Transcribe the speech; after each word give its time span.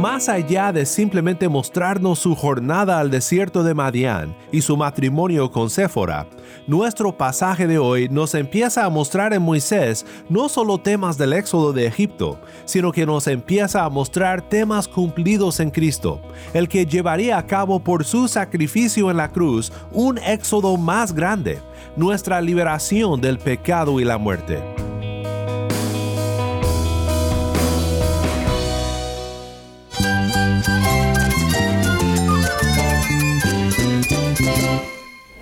Más 0.00 0.30
allá 0.30 0.72
de 0.72 0.86
simplemente 0.86 1.46
mostrarnos 1.46 2.20
su 2.20 2.34
jornada 2.34 2.98
al 3.00 3.10
desierto 3.10 3.62
de 3.62 3.74
Madián 3.74 4.34
y 4.50 4.62
su 4.62 4.74
matrimonio 4.74 5.50
con 5.50 5.68
Séfora, 5.68 6.26
nuestro 6.66 7.14
pasaje 7.14 7.66
de 7.66 7.78
hoy 7.78 8.08
nos 8.08 8.34
empieza 8.34 8.86
a 8.86 8.88
mostrar 8.88 9.34
en 9.34 9.42
Moisés 9.42 10.06
no 10.30 10.48
solo 10.48 10.78
temas 10.78 11.18
del 11.18 11.34
éxodo 11.34 11.74
de 11.74 11.86
Egipto, 11.86 12.40
sino 12.64 12.92
que 12.92 13.04
nos 13.04 13.26
empieza 13.26 13.84
a 13.84 13.90
mostrar 13.90 14.40
temas 14.40 14.88
cumplidos 14.88 15.60
en 15.60 15.70
Cristo, 15.70 16.22
el 16.54 16.66
que 16.66 16.86
llevaría 16.86 17.36
a 17.36 17.46
cabo 17.46 17.78
por 17.78 18.06
su 18.06 18.26
sacrificio 18.26 19.10
en 19.10 19.18
la 19.18 19.28
cruz 19.28 19.70
un 19.92 20.16
éxodo 20.16 20.78
más 20.78 21.12
grande, 21.12 21.58
nuestra 21.94 22.40
liberación 22.40 23.20
del 23.20 23.36
pecado 23.36 24.00
y 24.00 24.04
la 24.04 24.16
muerte. 24.16 24.62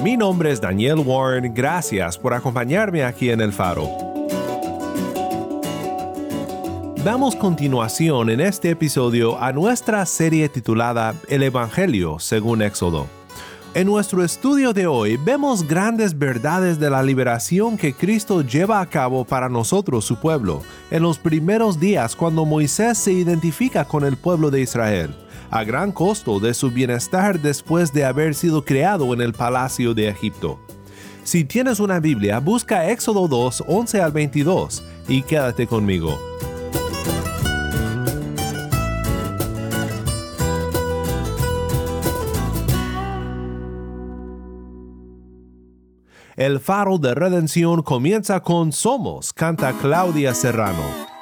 Mi 0.00 0.16
nombre 0.16 0.50
es 0.50 0.60
Daniel 0.60 0.98
Warren, 0.98 1.52
gracias 1.54 2.18
por 2.18 2.34
acompañarme 2.34 3.04
aquí 3.04 3.30
en 3.30 3.40
El 3.40 3.52
Faro. 3.52 3.88
Damos 7.04 7.36
continuación 7.36 8.30
en 8.30 8.40
este 8.40 8.70
episodio 8.70 9.38
a 9.40 9.52
nuestra 9.52 10.04
serie 10.06 10.48
titulada 10.48 11.14
El 11.28 11.42
Evangelio 11.42 12.18
según 12.18 12.62
Éxodo. 12.62 13.06
En 13.74 13.86
nuestro 13.86 14.24
estudio 14.24 14.72
de 14.72 14.86
hoy 14.86 15.16
vemos 15.16 15.66
grandes 15.66 16.18
verdades 16.18 16.78
de 16.78 16.90
la 16.90 17.02
liberación 17.02 17.76
que 17.76 17.92
Cristo 17.92 18.42
lleva 18.42 18.80
a 18.80 18.86
cabo 18.86 19.24
para 19.24 19.48
nosotros, 19.48 20.04
su 20.04 20.16
pueblo, 20.16 20.62
en 20.90 21.02
los 21.02 21.18
primeros 21.18 21.78
días 21.78 22.16
cuando 22.16 22.44
Moisés 22.44 22.98
se 22.98 23.12
identifica 23.12 23.84
con 23.84 24.04
el 24.04 24.16
pueblo 24.16 24.50
de 24.50 24.60
Israel, 24.60 25.14
a 25.54 25.62
gran 25.62 25.92
costo 25.92 26.40
de 26.40 26.52
su 26.52 26.72
bienestar 26.72 27.38
después 27.38 27.92
de 27.92 28.04
haber 28.04 28.34
sido 28.34 28.64
creado 28.64 29.14
en 29.14 29.20
el 29.20 29.32
palacio 29.32 29.94
de 29.94 30.08
Egipto. 30.08 30.58
Si 31.22 31.44
tienes 31.44 31.78
una 31.78 32.00
Biblia, 32.00 32.40
busca 32.40 32.90
Éxodo 32.90 33.28
2, 33.28 33.62
11 33.68 34.02
al 34.02 34.10
22 34.10 34.82
y 35.06 35.22
quédate 35.22 35.68
conmigo. 35.68 36.18
El 46.34 46.58
faro 46.58 46.98
de 46.98 47.14
redención 47.14 47.82
comienza 47.82 48.40
con 48.40 48.72
Somos, 48.72 49.32
canta 49.32 49.72
Claudia 49.80 50.34
Serrano. 50.34 51.13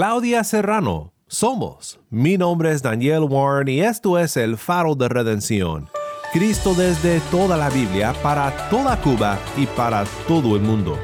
Claudia 0.00 0.44
Serrano, 0.44 1.12
somos. 1.26 2.00
Mi 2.08 2.38
nombre 2.38 2.72
es 2.72 2.80
Daniel 2.80 3.24
Warren 3.24 3.68
y 3.68 3.80
esto 3.80 4.18
es 4.18 4.38
El 4.38 4.56
Faro 4.56 4.94
de 4.94 5.10
Redención. 5.10 5.90
Cristo 6.32 6.72
desde 6.72 7.20
toda 7.30 7.58
la 7.58 7.68
Biblia, 7.68 8.14
para 8.22 8.70
toda 8.70 8.98
Cuba 9.02 9.38
y 9.58 9.66
para 9.66 10.04
todo 10.26 10.56
el 10.56 10.62
mundo. 10.62 10.98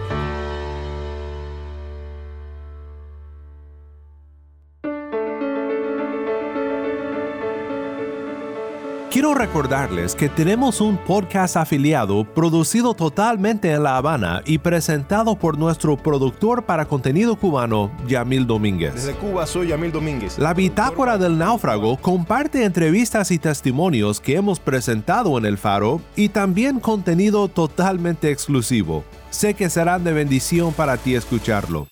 Quiero 9.16 9.32
recordarles 9.32 10.14
que 10.14 10.28
tenemos 10.28 10.82
un 10.82 10.98
podcast 10.98 11.56
afiliado 11.56 12.26
producido 12.34 12.92
totalmente 12.92 13.72
en 13.72 13.82
La 13.82 13.96
Habana 13.96 14.42
y 14.44 14.58
presentado 14.58 15.36
por 15.36 15.56
nuestro 15.56 15.96
productor 15.96 16.66
para 16.66 16.84
contenido 16.84 17.34
cubano, 17.34 17.90
Yamil 18.06 18.46
Domínguez. 18.46 18.92
Desde 18.92 19.14
Cuba 19.14 19.46
soy 19.46 19.68
Yamil 19.68 19.90
Domínguez. 19.90 20.38
La 20.38 20.52
Bitácora 20.52 21.16
del 21.16 21.38
Náufrago 21.38 21.96
comparte 21.96 22.62
entrevistas 22.62 23.30
y 23.30 23.38
testimonios 23.38 24.20
que 24.20 24.36
hemos 24.36 24.60
presentado 24.60 25.38
en 25.38 25.46
El 25.46 25.56
Faro 25.56 26.02
y 26.14 26.28
también 26.28 26.78
contenido 26.78 27.48
totalmente 27.48 28.30
exclusivo. 28.30 29.02
Sé 29.30 29.54
que 29.54 29.70
serán 29.70 30.04
de 30.04 30.12
bendición 30.12 30.74
para 30.74 30.98
ti 30.98 31.14
escucharlo. 31.14 31.86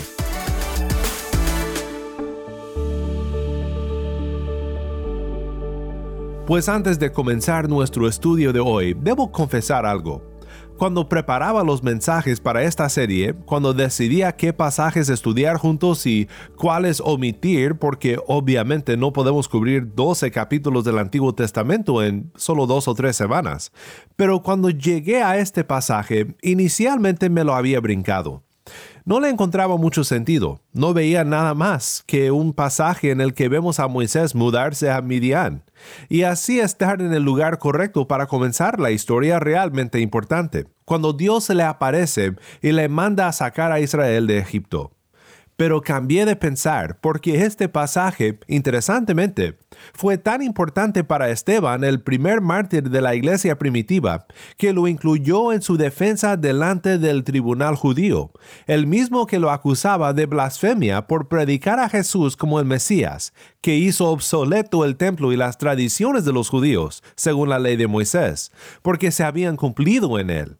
Pues 6.47 6.69
antes 6.69 6.97
de 6.97 7.11
comenzar 7.11 7.67
nuestro 7.67 8.07
estudio 8.07 8.53
de 8.53 8.61
hoy, 8.61 8.95
debo 8.97 9.29
confesar 9.29 9.85
algo. 9.85 10.38
Cuando 10.79 11.09
preparaba 11.09 11.65
los 11.65 11.83
mensajes 11.83 12.39
para 12.39 12.63
esta 12.63 12.87
serie, 12.87 13.33
cuando 13.33 13.73
decidía 13.73 14.37
qué 14.37 14.53
pasajes 14.53 15.09
estudiar 15.09 15.57
juntos 15.57 16.05
y 16.05 16.29
cuáles 16.55 17.01
omitir, 17.01 17.75
porque 17.75 18.17
obviamente 18.27 18.95
no 18.95 19.11
podemos 19.11 19.49
cubrir 19.49 19.93
12 19.93 20.31
capítulos 20.31 20.85
del 20.85 20.99
Antiguo 20.99 21.35
Testamento 21.35 22.01
en 22.01 22.31
solo 22.37 22.65
dos 22.65 22.87
o 22.87 22.95
tres 22.95 23.17
semanas, 23.17 23.73
pero 24.15 24.41
cuando 24.41 24.69
llegué 24.69 25.21
a 25.21 25.37
este 25.37 25.65
pasaje, 25.65 26.37
inicialmente 26.41 27.29
me 27.29 27.43
lo 27.43 27.55
había 27.55 27.81
brincado. 27.81 28.45
No 29.09 29.19
le 29.19 29.29
encontraba 29.29 29.75
mucho 29.75 30.03
sentido, 30.03 30.61
no 30.71 30.93
veía 30.93 31.23
nada 31.23 31.55
más 31.55 32.03
que 32.05 32.29
un 32.29 32.53
pasaje 32.53 33.09
en 33.09 33.21
el 33.21 33.33
que 33.33 33.49
vemos 33.49 33.79
a 33.79 33.87
Moisés 33.87 34.35
mudarse 34.35 34.91
a 34.91 35.01
Midian, 35.01 35.63
y 36.09 36.21
así 36.21 36.59
estar 36.59 37.01
en 37.01 37.11
el 37.11 37.23
lugar 37.23 37.57
correcto 37.57 38.07
para 38.07 38.27
comenzar 38.27 38.79
la 38.79 38.91
historia 38.91 39.39
realmente 39.39 39.99
importante, 39.99 40.67
cuando 40.85 41.13
Dios 41.13 41.45
se 41.45 41.55
le 41.55 41.63
aparece 41.63 42.35
y 42.61 42.71
le 42.71 42.87
manda 42.87 43.27
a 43.27 43.33
sacar 43.33 43.71
a 43.71 43.79
Israel 43.79 44.27
de 44.27 44.37
Egipto 44.37 44.91
pero 45.59 45.81
cambié 45.81 46.25
de 46.25 46.37
pensar 46.37 46.99
porque 47.01 47.43
este 47.43 47.67
pasaje, 47.67 48.39
interesantemente, 48.47 49.57
fue 49.93 50.17
tan 50.17 50.41
importante 50.41 51.03
para 51.03 51.31
Esteban, 51.31 51.83
el 51.83 51.99
primer 51.99 52.39
mártir 52.39 52.89
de 52.89 53.01
la 53.01 53.13
iglesia 53.13 53.57
primitiva, 53.57 54.25
que 54.55 54.71
lo 54.71 54.87
incluyó 54.87 55.51
en 55.51 55.61
su 55.61 55.75
defensa 55.75 56.37
delante 56.37 56.97
del 56.97 57.25
tribunal 57.25 57.75
judío, 57.75 58.31
el 58.67 58.87
mismo 58.87 59.27
que 59.27 59.37
lo 59.37 59.51
acusaba 59.51 60.13
de 60.13 60.27
blasfemia 60.27 61.07
por 61.07 61.27
predicar 61.27 61.81
a 61.81 61.89
Jesús 61.89 62.37
como 62.37 62.61
el 62.61 62.65
Mesías, 62.65 63.33
que 63.59 63.75
hizo 63.75 64.05
obsoleto 64.11 64.85
el 64.85 64.95
templo 64.95 65.33
y 65.33 65.35
las 65.35 65.57
tradiciones 65.57 66.23
de 66.23 66.31
los 66.31 66.47
judíos, 66.47 67.03
según 67.17 67.49
la 67.49 67.59
ley 67.59 67.75
de 67.75 67.87
Moisés, 67.87 68.53
porque 68.81 69.11
se 69.11 69.25
habían 69.25 69.57
cumplido 69.57 70.19
en 70.19 70.29
él. 70.29 70.57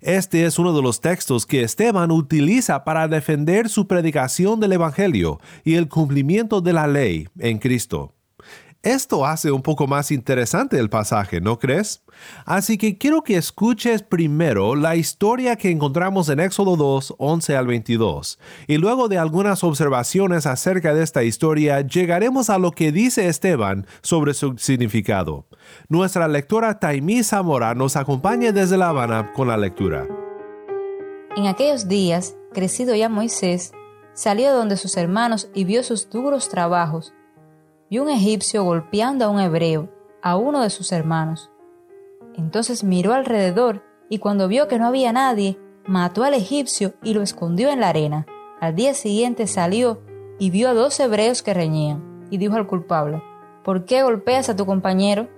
Este 0.00 0.44
es 0.44 0.58
uno 0.58 0.74
de 0.74 0.82
los 0.82 1.00
textos 1.00 1.46
que 1.46 1.62
Esteban 1.62 2.10
utiliza 2.10 2.84
para 2.84 3.08
defender 3.08 3.68
su 3.68 3.86
predicación 3.86 4.60
del 4.60 4.72
Evangelio 4.72 5.40
y 5.64 5.74
el 5.74 5.88
cumplimiento 5.88 6.60
de 6.60 6.72
la 6.72 6.86
ley 6.86 7.28
en 7.38 7.58
Cristo. 7.58 8.17
Esto 8.84 9.26
hace 9.26 9.50
un 9.50 9.62
poco 9.62 9.88
más 9.88 10.12
interesante 10.12 10.78
el 10.78 10.88
pasaje, 10.88 11.40
¿no 11.40 11.58
crees? 11.58 12.04
Así 12.44 12.78
que 12.78 12.96
quiero 12.96 13.22
que 13.22 13.36
escuches 13.36 14.02
primero 14.02 14.76
la 14.76 14.94
historia 14.94 15.56
que 15.56 15.70
encontramos 15.70 16.28
en 16.28 16.38
Éxodo 16.38 16.76
2, 16.76 17.16
11 17.18 17.56
al 17.56 17.66
22, 17.66 18.38
y 18.68 18.76
luego 18.76 19.08
de 19.08 19.18
algunas 19.18 19.64
observaciones 19.64 20.46
acerca 20.46 20.94
de 20.94 21.02
esta 21.02 21.24
historia 21.24 21.80
llegaremos 21.80 22.50
a 22.50 22.58
lo 22.58 22.70
que 22.70 22.92
dice 22.92 23.26
Esteban 23.26 23.84
sobre 24.00 24.32
su 24.32 24.56
significado. 24.58 25.46
Nuestra 25.88 26.28
lectora 26.28 26.78
Taimí 26.78 27.24
Zamora 27.24 27.74
nos 27.74 27.96
acompaña 27.96 28.52
desde 28.52 28.78
La 28.78 28.90
Habana 28.90 29.32
con 29.32 29.48
la 29.48 29.56
lectura. 29.56 30.06
En 31.36 31.46
aquellos 31.46 31.88
días, 31.88 32.36
crecido 32.52 32.94
ya 32.94 33.08
Moisés, 33.08 33.72
salió 34.14 34.54
donde 34.54 34.76
sus 34.76 34.96
hermanos 34.96 35.48
y 35.52 35.64
vio 35.64 35.82
sus 35.82 36.08
duros 36.10 36.48
trabajos 36.48 37.12
vio 37.90 38.02
un 38.02 38.10
egipcio 38.10 38.64
golpeando 38.64 39.24
a 39.24 39.28
un 39.28 39.40
hebreo, 39.40 39.88
a 40.22 40.36
uno 40.36 40.62
de 40.62 40.70
sus 40.70 40.92
hermanos. 40.92 41.50
Entonces 42.34 42.84
miró 42.84 43.14
alrededor 43.14 43.82
y 44.08 44.18
cuando 44.18 44.48
vio 44.48 44.68
que 44.68 44.78
no 44.78 44.86
había 44.86 45.12
nadie, 45.12 45.58
mató 45.86 46.24
al 46.24 46.34
egipcio 46.34 46.94
y 47.02 47.14
lo 47.14 47.22
escondió 47.22 47.70
en 47.70 47.80
la 47.80 47.88
arena. 47.88 48.26
Al 48.60 48.74
día 48.74 48.94
siguiente 48.94 49.46
salió 49.46 50.02
y 50.38 50.50
vio 50.50 50.68
a 50.68 50.74
dos 50.74 50.98
hebreos 51.00 51.42
que 51.42 51.54
reñían, 51.54 52.26
y 52.30 52.38
dijo 52.38 52.56
al 52.56 52.66
culpable, 52.66 53.22
¿por 53.64 53.84
qué 53.84 54.02
golpeas 54.02 54.48
a 54.48 54.56
tu 54.56 54.66
compañero? 54.66 55.28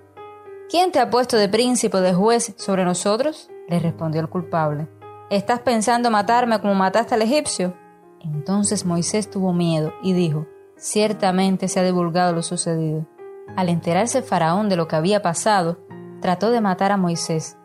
¿Quién 0.68 0.92
te 0.92 1.00
ha 1.00 1.10
puesto 1.10 1.36
de 1.36 1.48
príncipe 1.48 1.96
o 1.96 2.00
de 2.00 2.14
juez 2.14 2.54
sobre 2.56 2.84
nosotros? 2.84 3.50
le 3.68 3.78
respondió 3.78 4.20
el 4.20 4.28
culpable. 4.28 4.88
¿Estás 5.30 5.60
pensando 5.60 6.10
matarme 6.10 6.60
como 6.60 6.74
mataste 6.74 7.14
al 7.14 7.22
egipcio? 7.22 7.74
Entonces 8.20 8.84
Moisés 8.84 9.30
tuvo 9.30 9.52
miedo 9.52 9.92
y 10.02 10.12
dijo, 10.12 10.46
Ciertamente 10.80 11.68
se 11.68 11.78
ha 11.78 11.82
divulgado 11.82 12.32
lo 12.32 12.42
sucedido. 12.42 13.06
Al 13.54 13.68
enterarse 13.68 14.22
Faraón 14.22 14.70
de 14.70 14.76
lo 14.76 14.88
que 14.88 14.96
había 14.96 15.20
pasado, 15.20 15.78
trató 16.22 16.50
de 16.50 16.62
matar 16.62 16.90
a 16.90 16.96
Moisés, 16.96 17.58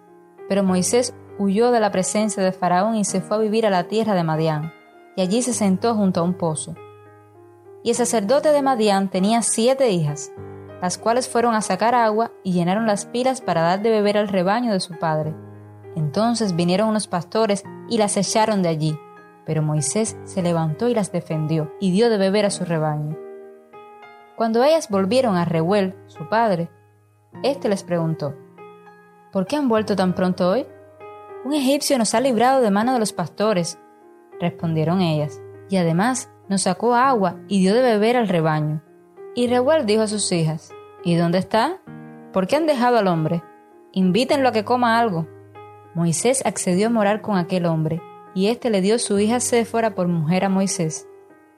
pero 0.50 0.63
Moisés 0.63 1.15
huyó 1.39 1.71
de 1.71 1.79
la 1.79 1.91
presencia 1.91 2.44
de 2.44 2.51
Faraón 2.51 2.95
y 2.95 3.06
se 3.06 3.21
fue 3.21 3.38
a 3.38 3.39
vivir 3.39 3.65
a 3.65 3.69
la 3.69 3.85
tierra 3.88 4.15
de 4.15 4.25
Madián, 4.25 4.73
y 5.15 5.21
allí 5.21 5.41
se 5.41 5.53
sentó 5.53 5.95
junto 5.95 6.19
a 6.19 6.23
un 6.23 6.33
pozo. 6.33 6.75
Y 7.85 7.91
el 7.91 7.95
sacerdote 7.95 8.51
de 8.51 8.62
Madián 8.62 9.09
tenía 9.09 9.41
siete 9.44 9.91
hijas, 9.91 10.33
las 10.81 10.97
cuales 10.97 11.29
fueron 11.29 11.56
a 11.56 11.61
sacar 11.61 11.95
agua 11.95 12.33
y 12.44 12.51
llenaron 12.51 12.85
las 12.85 13.06
pilas 13.06 13.39
para 13.39 13.61
dar 13.61 13.81
de 13.81 13.92
beber 13.92 14.18
al 14.18 14.28
rebaño 14.28 14.73
de 14.73 14.81
su 14.81 14.94
padre. 14.99 15.33
Entonces 15.95 16.54
vinieron 16.54 16.90
unos 16.90 17.07
pastores 17.07 17.63
y 17.87 17.97
las 17.97 18.18
echaron 18.18 18.61
de 18.61 18.68
allí. 18.68 18.99
Pero 19.45 19.61
Moisés 19.61 20.18
se 20.23 20.42
levantó 20.42 20.90
y 20.90 20.94
las 20.94 21.11
defendió 21.11 21.71
y 21.80 21.92
dio 21.92 22.09
de 22.09 22.18
beber 22.18 22.45
a 22.45 22.49
su 22.49 22.66
rebaño. 22.66 23.18
Cuando 24.35 24.64
ellas 24.64 24.90
volvieron 24.90 25.35
a 25.35 25.45
Reuel, 25.45 25.95
su 26.07 26.28
padre, 26.28 26.69
éste 27.44 27.69
les 27.69 27.83
preguntó, 27.83 28.35
¿Por 29.31 29.45
qué 29.47 29.56
han 29.56 29.69
vuelto 29.69 29.95
tan 29.95 30.14
pronto 30.14 30.49
hoy? 30.49 30.66
Un 31.45 31.54
egipcio 31.54 31.97
nos 31.97 32.16
ha 32.16 32.21
librado 32.21 32.61
de 32.61 32.71
mano 32.71 32.94
de 32.94 32.99
los 32.99 33.14
pastores, 33.14 33.80
respondieron 34.40 35.02
ellas, 35.02 35.42
y 35.69 35.78
además 35.78 36.30
nos 36.49 36.64
sacó 36.64 36.95
agua 36.95 37.37
y 37.47 37.59
dio 37.59 37.73
de 37.73 37.81
beber 37.81 38.18
al 38.18 38.28
rebaño. 38.28 38.81
Y 39.35 39.47
Reuel 39.47 39.85
dijo 39.85 40.02
a 40.02 40.07
sus 40.07 40.31
hijas, 40.31 40.71
¿Y 41.04 41.16
dónde 41.16 41.37
está? 41.37 41.81
¿Por 42.33 42.47
qué 42.47 42.56
han 42.56 42.66
dejado 42.66 42.97
al 42.97 43.07
hombre? 43.07 43.44
Invítenlo 43.92 44.49
a 44.49 44.52
que 44.52 44.66
coma 44.66 44.99
algo. 44.99 45.28
Moisés 45.94 46.45
accedió 46.45 46.87
a 46.87 46.90
morar 46.90 47.21
con 47.21 47.37
aquel 47.37 47.66
hombre, 47.66 48.02
y 48.35 48.47
éste 48.47 48.69
le 48.69 48.81
dio 48.81 48.99
su 48.99 49.18
hija 49.18 49.39
Séfora 49.39 49.95
por 49.95 50.07
mujer 50.07 50.44
a 50.44 50.49
Moisés. 50.49 51.07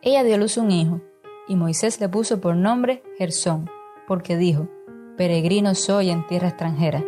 Ella 0.04 0.24
dio 0.24 0.38
luz 0.38 0.58
un 0.58 0.72
hijo, 0.72 1.02
y 1.48 1.56
Moisés 1.56 2.00
le 2.00 2.08
puso 2.08 2.40
por 2.40 2.56
nombre 2.56 3.04
Gersón, 3.18 3.70
porque 4.08 4.38
dijo, 4.38 4.70
Peregrino 5.18 5.74
soy 5.74 6.12
en 6.12 6.26
tierra 6.28 6.50
extranjera. 6.50 7.04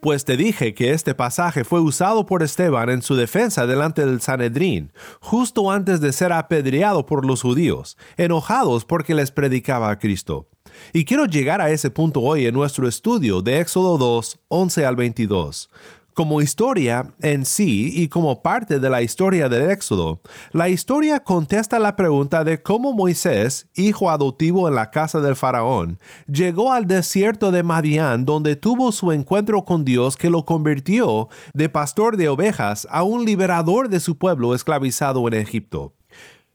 Pues 0.00 0.26
te 0.26 0.36
dije 0.36 0.74
que 0.74 0.90
este 0.90 1.14
pasaje 1.14 1.64
fue 1.64 1.80
usado 1.80 2.26
por 2.26 2.42
Esteban 2.42 2.90
en 2.90 3.00
su 3.00 3.14
defensa 3.14 3.66
delante 3.66 4.04
del 4.04 4.20
Sanedrín, 4.20 4.92
justo 5.20 5.70
antes 5.70 6.00
de 6.00 6.12
ser 6.12 6.32
apedreado 6.32 7.06
por 7.06 7.24
los 7.24 7.40
judíos, 7.40 7.96
enojados 8.16 8.84
porque 8.84 9.14
les 9.14 9.30
predicaba 9.30 9.88
a 9.88 9.98
Cristo. 9.98 10.50
Y 10.92 11.04
quiero 11.04 11.26
llegar 11.26 11.60
a 11.60 11.70
ese 11.70 11.90
punto 11.90 12.20
hoy 12.20 12.46
en 12.46 12.54
nuestro 12.54 12.88
estudio 12.88 13.42
de 13.42 13.60
Éxodo 13.60 13.98
2, 13.98 14.38
11 14.48 14.86
al 14.86 14.96
22. 14.96 15.70
Como 16.14 16.40
historia 16.40 17.12
en 17.22 17.44
sí 17.44 17.90
y 17.92 18.06
como 18.06 18.40
parte 18.40 18.78
de 18.78 18.88
la 18.88 19.02
historia 19.02 19.48
del 19.48 19.68
Éxodo, 19.68 20.20
la 20.52 20.68
historia 20.68 21.18
contesta 21.18 21.80
la 21.80 21.96
pregunta 21.96 22.44
de 22.44 22.62
cómo 22.62 22.92
Moisés, 22.92 23.66
hijo 23.74 24.08
adoptivo 24.08 24.68
en 24.68 24.76
la 24.76 24.92
casa 24.92 25.20
del 25.20 25.34
faraón, 25.34 25.98
llegó 26.28 26.72
al 26.72 26.86
desierto 26.86 27.50
de 27.50 27.64
Madián 27.64 28.24
donde 28.24 28.54
tuvo 28.54 28.92
su 28.92 29.10
encuentro 29.10 29.64
con 29.64 29.84
Dios 29.84 30.16
que 30.16 30.30
lo 30.30 30.44
convirtió 30.44 31.28
de 31.52 31.68
pastor 31.68 32.16
de 32.16 32.28
ovejas 32.28 32.86
a 32.92 33.02
un 33.02 33.24
liberador 33.24 33.88
de 33.88 33.98
su 33.98 34.16
pueblo 34.16 34.54
esclavizado 34.54 35.26
en 35.26 35.34
Egipto. 35.34 35.94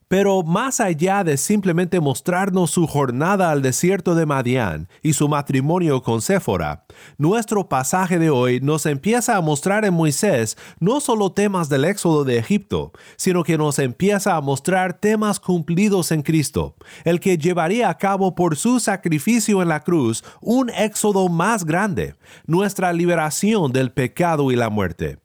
Pero 0.09 0.41
más 0.41 0.79
allá 0.79 1.23
de 1.23 1.37
simplemente 1.37 1.99
mostrarnos 1.99 2.71
su 2.71 2.87
jornada 2.87 3.51
al 3.51 3.61
desierto 3.61 4.15
de 4.15 4.25
Madián 4.25 4.89
y 5.03 5.13
su 5.13 5.29
matrimonio 5.29 6.01
con 6.01 6.23
Séfora, 6.23 6.87
nuestro 7.19 7.69
pasaje 7.69 8.17
de 8.17 8.31
hoy 8.31 8.59
nos 8.59 8.87
empieza 8.87 9.37
a 9.37 9.41
mostrar 9.41 9.85
en 9.85 9.93
Moisés 9.93 10.57
no 10.79 10.99
solo 10.99 11.31
temas 11.31 11.69
del 11.69 11.85
éxodo 11.85 12.23
de 12.23 12.39
Egipto, 12.39 12.91
sino 13.17 13.43
que 13.43 13.59
nos 13.59 13.77
empieza 13.77 14.35
a 14.35 14.41
mostrar 14.41 14.99
temas 14.99 15.39
cumplidos 15.39 16.11
en 16.11 16.23
Cristo, 16.23 16.75
el 17.03 17.19
que 17.19 17.37
llevaría 17.37 17.87
a 17.87 17.99
cabo 17.99 18.33
por 18.33 18.55
su 18.55 18.79
sacrificio 18.79 19.61
en 19.61 19.67
la 19.67 19.81
cruz 19.81 20.23
un 20.41 20.71
éxodo 20.71 21.29
más 21.29 21.65
grande, 21.65 22.15
nuestra 22.47 22.93
liberación 22.93 23.71
del 23.71 23.91
pecado 23.91 24.51
y 24.51 24.55
la 24.55 24.71
muerte. 24.71 25.19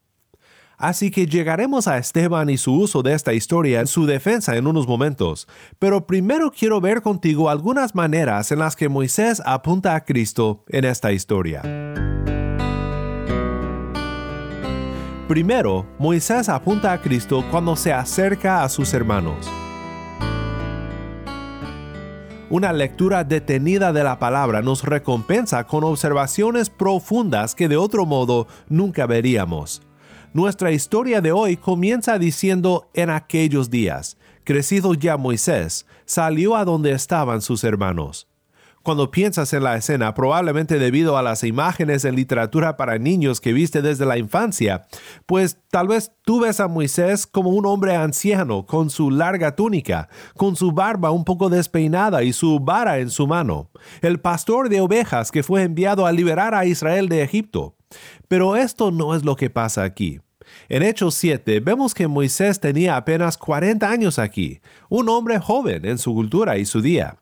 Así 0.76 1.10
que 1.10 1.26
llegaremos 1.26 1.88
a 1.88 1.98
Esteban 1.98 2.50
y 2.50 2.56
su 2.56 2.74
uso 2.74 3.02
de 3.02 3.14
esta 3.14 3.32
historia 3.32 3.80
en 3.80 3.86
su 3.86 4.06
defensa 4.06 4.56
en 4.56 4.66
unos 4.66 4.86
momentos, 4.86 5.46
pero 5.78 6.06
primero 6.06 6.50
quiero 6.50 6.80
ver 6.80 7.02
contigo 7.02 7.50
algunas 7.50 7.94
maneras 7.94 8.50
en 8.52 8.58
las 8.58 8.76
que 8.76 8.88
Moisés 8.88 9.42
apunta 9.44 9.94
a 9.94 10.04
Cristo 10.04 10.64
en 10.68 10.84
esta 10.84 11.12
historia. 11.12 11.62
Primero, 15.28 15.86
Moisés 15.98 16.50
apunta 16.50 16.92
a 16.92 17.00
Cristo 17.00 17.44
cuando 17.50 17.76
se 17.76 17.92
acerca 17.92 18.62
a 18.62 18.68
sus 18.68 18.92
hermanos. 18.92 19.50
Una 22.50 22.72
lectura 22.72 23.24
detenida 23.24 23.92
de 23.92 24.04
la 24.04 24.18
palabra 24.18 24.60
nos 24.60 24.84
recompensa 24.84 25.64
con 25.64 25.82
observaciones 25.82 26.68
profundas 26.68 27.54
que 27.54 27.68
de 27.68 27.76
otro 27.78 28.04
modo 28.04 28.46
nunca 28.68 29.06
veríamos. 29.06 29.80
Nuestra 30.34 30.72
historia 30.72 31.20
de 31.20 31.30
hoy 31.30 31.56
comienza 31.56 32.18
diciendo 32.18 32.90
en 32.92 33.08
aquellos 33.08 33.70
días, 33.70 34.16
crecido 34.42 34.92
ya 34.94 35.16
Moisés, 35.16 35.86
salió 36.06 36.56
a 36.56 36.64
donde 36.64 36.90
estaban 36.90 37.40
sus 37.40 37.62
hermanos. 37.62 38.26
Cuando 38.82 39.12
piensas 39.12 39.52
en 39.52 39.62
la 39.62 39.76
escena, 39.76 40.12
probablemente 40.12 40.80
debido 40.80 41.16
a 41.16 41.22
las 41.22 41.44
imágenes 41.44 42.04
en 42.04 42.16
literatura 42.16 42.76
para 42.76 42.98
niños 42.98 43.40
que 43.40 43.52
viste 43.52 43.80
desde 43.80 44.06
la 44.06 44.18
infancia, 44.18 44.88
pues 45.24 45.56
tal 45.70 45.86
vez 45.86 46.10
tú 46.24 46.40
ves 46.40 46.58
a 46.58 46.66
Moisés 46.66 47.28
como 47.28 47.50
un 47.50 47.64
hombre 47.64 47.94
anciano, 47.94 48.66
con 48.66 48.90
su 48.90 49.12
larga 49.12 49.54
túnica, 49.54 50.08
con 50.36 50.56
su 50.56 50.72
barba 50.72 51.12
un 51.12 51.24
poco 51.24 51.48
despeinada 51.48 52.24
y 52.24 52.32
su 52.32 52.58
vara 52.58 52.98
en 52.98 53.10
su 53.10 53.28
mano, 53.28 53.70
el 54.02 54.18
pastor 54.18 54.68
de 54.68 54.80
ovejas 54.80 55.30
que 55.30 55.44
fue 55.44 55.62
enviado 55.62 56.06
a 56.06 56.12
liberar 56.12 56.56
a 56.56 56.66
Israel 56.66 57.08
de 57.08 57.22
Egipto. 57.22 57.76
Pero 58.28 58.56
esto 58.56 58.90
no 58.90 59.14
es 59.14 59.24
lo 59.24 59.36
que 59.36 59.50
pasa 59.50 59.82
aquí. 59.82 60.20
En 60.68 60.82
Hechos 60.82 61.14
7 61.14 61.60
vemos 61.60 61.94
que 61.94 62.08
Moisés 62.08 62.60
tenía 62.60 62.96
apenas 62.96 63.38
40 63.38 63.88
años 63.88 64.18
aquí, 64.18 64.60
un 64.88 65.08
hombre 65.08 65.38
joven 65.38 65.84
en 65.84 65.98
su 65.98 66.14
cultura 66.14 66.58
y 66.58 66.64
su 66.64 66.80
día. 66.80 67.16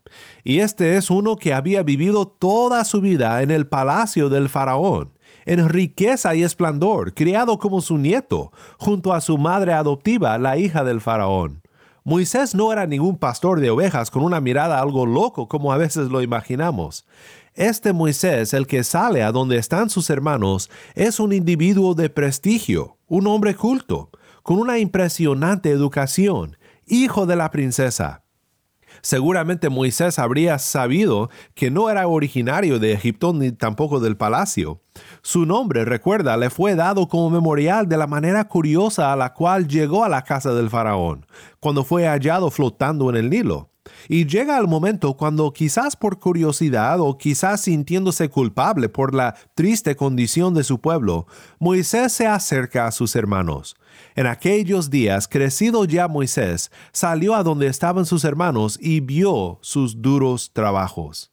Y 0.44 0.58
este 0.58 0.96
es 0.96 1.10
uno 1.10 1.36
que 1.36 1.54
había 1.54 1.82
vivido 1.82 2.26
toda 2.26 2.84
su 2.84 3.00
vida 3.00 3.42
en 3.42 3.50
el 3.50 3.66
palacio 3.66 4.28
del 4.28 4.48
faraón, 4.48 5.12
en 5.44 5.68
riqueza 5.68 6.34
y 6.34 6.42
esplendor, 6.42 7.14
criado 7.14 7.58
como 7.58 7.80
su 7.80 7.98
nieto, 7.98 8.52
junto 8.78 9.12
a 9.12 9.20
su 9.20 9.38
madre 9.38 9.72
adoptiva, 9.72 10.38
la 10.38 10.56
hija 10.56 10.84
del 10.84 11.00
faraón. 11.00 11.61
Moisés 12.04 12.54
no 12.54 12.72
era 12.72 12.86
ningún 12.86 13.16
pastor 13.16 13.60
de 13.60 13.70
ovejas 13.70 14.10
con 14.10 14.24
una 14.24 14.40
mirada 14.40 14.80
algo 14.80 15.06
loco 15.06 15.48
como 15.48 15.72
a 15.72 15.76
veces 15.76 16.08
lo 16.08 16.20
imaginamos. 16.20 17.06
Este 17.54 17.92
Moisés, 17.92 18.54
el 18.54 18.66
que 18.66 18.82
sale 18.82 19.22
a 19.22 19.30
donde 19.30 19.56
están 19.56 19.88
sus 19.88 20.10
hermanos, 20.10 20.68
es 20.94 21.20
un 21.20 21.32
individuo 21.32 21.94
de 21.94 22.10
prestigio, 22.10 22.96
un 23.06 23.26
hombre 23.28 23.54
culto, 23.54 24.10
con 24.42 24.58
una 24.58 24.78
impresionante 24.78 25.70
educación, 25.70 26.56
hijo 26.86 27.26
de 27.26 27.36
la 27.36 27.50
princesa. 27.50 28.24
Seguramente 29.02 29.68
Moisés 29.68 30.20
habría 30.20 30.60
sabido 30.60 31.28
que 31.54 31.72
no 31.72 31.90
era 31.90 32.06
originario 32.06 32.78
de 32.78 32.92
Egipto 32.92 33.32
ni 33.32 33.50
tampoco 33.50 33.98
del 33.98 34.16
palacio. 34.16 34.80
Su 35.22 35.44
nombre, 35.44 35.84
recuerda, 35.84 36.36
le 36.36 36.50
fue 36.50 36.76
dado 36.76 37.08
como 37.08 37.28
memorial 37.28 37.88
de 37.88 37.96
la 37.96 38.06
manera 38.06 38.46
curiosa 38.46 39.12
a 39.12 39.16
la 39.16 39.34
cual 39.34 39.66
llegó 39.66 40.04
a 40.04 40.08
la 40.08 40.22
casa 40.22 40.54
del 40.54 40.70
faraón, 40.70 41.26
cuando 41.58 41.82
fue 41.82 42.06
hallado 42.06 42.48
flotando 42.50 43.10
en 43.10 43.16
el 43.16 43.28
Nilo. 43.28 43.70
Y 44.08 44.26
llega 44.26 44.58
el 44.58 44.68
momento 44.68 45.16
cuando 45.16 45.52
quizás 45.52 45.96
por 45.96 46.20
curiosidad 46.20 47.00
o 47.00 47.18
quizás 47.18 47.62
sintiéndose 47.62 48.28
culpable 48.28 48.88
por 48.88 49.14
la 49.14 49.34
triste 49.54 49.96
condición 49.96 50.54
de 50.54 50.62
su 50.62 50.80
pueblo, 50.80 51.26
Moisés 51.58 52.12
se 52.12 52.28
acerca 52.28 52.86
a 52.86 52.92
sus 52.92 53.16
hermanos. 53.16 53.74
En 54.14 54.26
aquellos 54.26 54.90
días, 54.90 55.26
crecido 55.28 55.84
ya 55.84 56.08
Moisés, 56.08 56.70
salió 56.92 57.34
a 57.34 57.42
donde 57.42 57.66
estaban 57.66 58.06
sus 58.06 58.24
hermanos 58.24 58.78
y 58.80 59.00
vio 59.00 59.58
sus 59.62 60.02
duros 60.02 60.50
trabajos. 60.52 61.32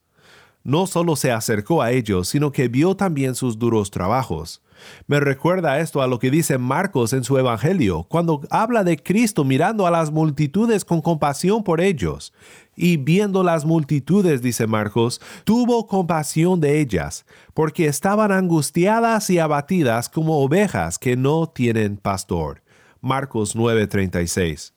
No 0.63 0.87
solo 0.87 1.15
se 1.15 1.31
acercó 1.31 1.81
a 1.81 1.91
ellos, 1.91 2.27
sino 2.27 2.51
que 2.51 2.67
vio 2.67 2.95
también 2.95 3.35
sus 3.35 3.57
duros 3.57 3.91
trabajos. 3.91 4.61
Me 5.07 5.19
recuerda 5.19 5.79
esto 5.79 6.01
a 6.01 6.07
lo 6.07 6.19
que 6.19 6.31
dice 6.31 6.57
Marcos 6.57 7.13
en 7.13 7.23
su 7.23 7.37
Evangelio, 7.37 8.03
cuando 8.03 8.41
habla 8.49 8.83
de 8.83 8.97
Cristo 8.97 9.43
mirando 9.43 9.87
a 9.87 9.91
las 9.91 10.11
multitudes 10.11 10.85
con 10.85 11.01
compasión 11.01 11.63
por 11.63 11.81
ellos. 11.81 12.33
Y 12.75 12.97
viendo 12.97 13.43
las 13.43 13.65
multitudes, 13.65 14.41
dice 14.41 14.67
Marcos, 14.67 15.19
tuvo 15.43 15.87
compasión 15.87 16.59
de 16.61 16.79
ellas, 16.79 17.25
porque 17.53 17.87
estaban 17.87 18.31
angustiadas 18.31 19.29
y 19.29 19.39
abatidas 19.39 20.07
como 20.07 20.39
ovejas 20.39 20.97
que 20.97 21.17
no 21.17 21.47
tienen 21.47 21.97
pastor. 21.97 22.61
Marcos 23.01 23.55
9:36. 23.55 24.73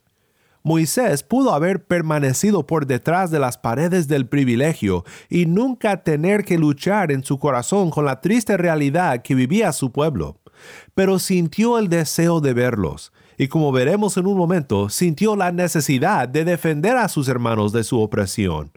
Moisés 0.65 1.25
pudo 1.25 1.55
haber 1.55 1.85
permanecido 1.85 2.67
por 2.67 2.87
detrás 2.87 3.33
de 3.33 3.41
las 3.41 3.59
paredes 3.59 4.07
del 4.07 4.27
privilegio 4.27 5.05
y 5.29 5.47
nunca 5.47 6.05
tener 6.05 6.45
que 6.45 6.57
luchar 6.57 7.11
en 7.11 7.25
su 7.25 7.39
corazón 7.39 7.91
con 7.91 8.05
la 8.05 8.21
triste 8.21 8.57
realidad 8.57 9.23
que 9.23 9.35
vivía 9.35 9.73
su 9.73 9.91
pueblo, 9.91 10.39
pero 10.95 11.19
sintió 11.19 11.79
el 11.79 11.89
deseo 11.89 12.41
de 12.41 12.55
verlos, 12.55 13.13
y 13.37 13.49
como 13.49 13.73
veremos 13.73 14.17
en 14.17 14.27
un 14.27 14.37
momento, 14.37 14.89
sintió 14.89 15.35
la 15.35 15.51
necesidad 15.51 16.29
de 16.29 16.45
defender 16.45 16.97
a 16.97 17.09
sus 17.09 17.27
hermanos 17.27 17.73
de 17.73 17.83
su 17.83 18.01
opresión. 18.01 18.71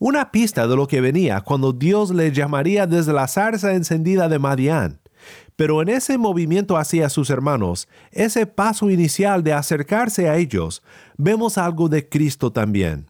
Una 0.00 0.32
pista 0.32 0.66
de 0.66 0.74
lo 0.74 0.88
que 0.88 1.00
venía 1.00 1.42
cuando 1.42 1.72
Dios 1.72 2.10
le 2.10 2.32
llamaría 2.32 2.88
desde 2.88 3.12
la 3.12 3.28
zarza 3.28 3.74
encendida 3.74 4.28
de 4.28 4.40
Madián. 4.40 5.01
Pero 5.56 5.82
en 5.82 5.88
ese 5.88 6.18
movimiento 6.18 6.76
hacia 6.76 7.08
sus 7.08 7.30
hermanos, 7.30 7.88
ese 8.10 8.46
paso 8.46 8.90
inicial 8.90 9.42
de 9.42 9.52
acercarse 9.52 10.28
a 10.28 10.36
ellos, 10.36 10.82
vemos 11.16 11.58
algo 11.58 11.88
de 11.88 12.08
Cristo 12.08 12.52
también. 12.52 13.06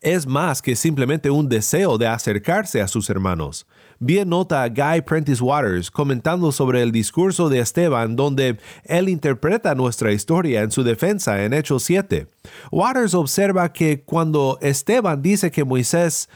Es 0.00 0.26
más 0.26 0.62
que 0.62 0.76
simplemente 0.76 1.30
un 1.30 1.48
deseo 1.48 1.98
de 1.98 2.06
acercarse 2.06 2.80
a 2.80 2.88
sus 2.88 3.10
hermanos. 3.10 3.66
Bien 3.98 4.28
nota 4.28 4.66
Guy 4.68 5.02
Prentice 5.02 5.42
Waters 5.42 5.90
comentando 5.90 6.52
sobre 6.52 6.82
el 6.82 6.92
discurso 6.92 7.48
de 7.48 7.58
Esteban 7.58 8.14
donde 8.14 8.58
él 8.84 9.08
interpreta 9.08 9.74
nuestra 9.74 10.12
historia 10.12 10.62
en 10.62 10.70
su 10.70 10.84
defensa 10.84 11.44
en 11.44 11.52
Hechos 11.52 11.82
7. 11.82 12.28
Waters 12.70 13.14
observa 13.14 13.72
que 13.72 14.02
cuando 14.02 14.58
Esteban 14.62 15.20
dice 15.20 15.50
que 15.50 15.64
Moisés 15.64 16.28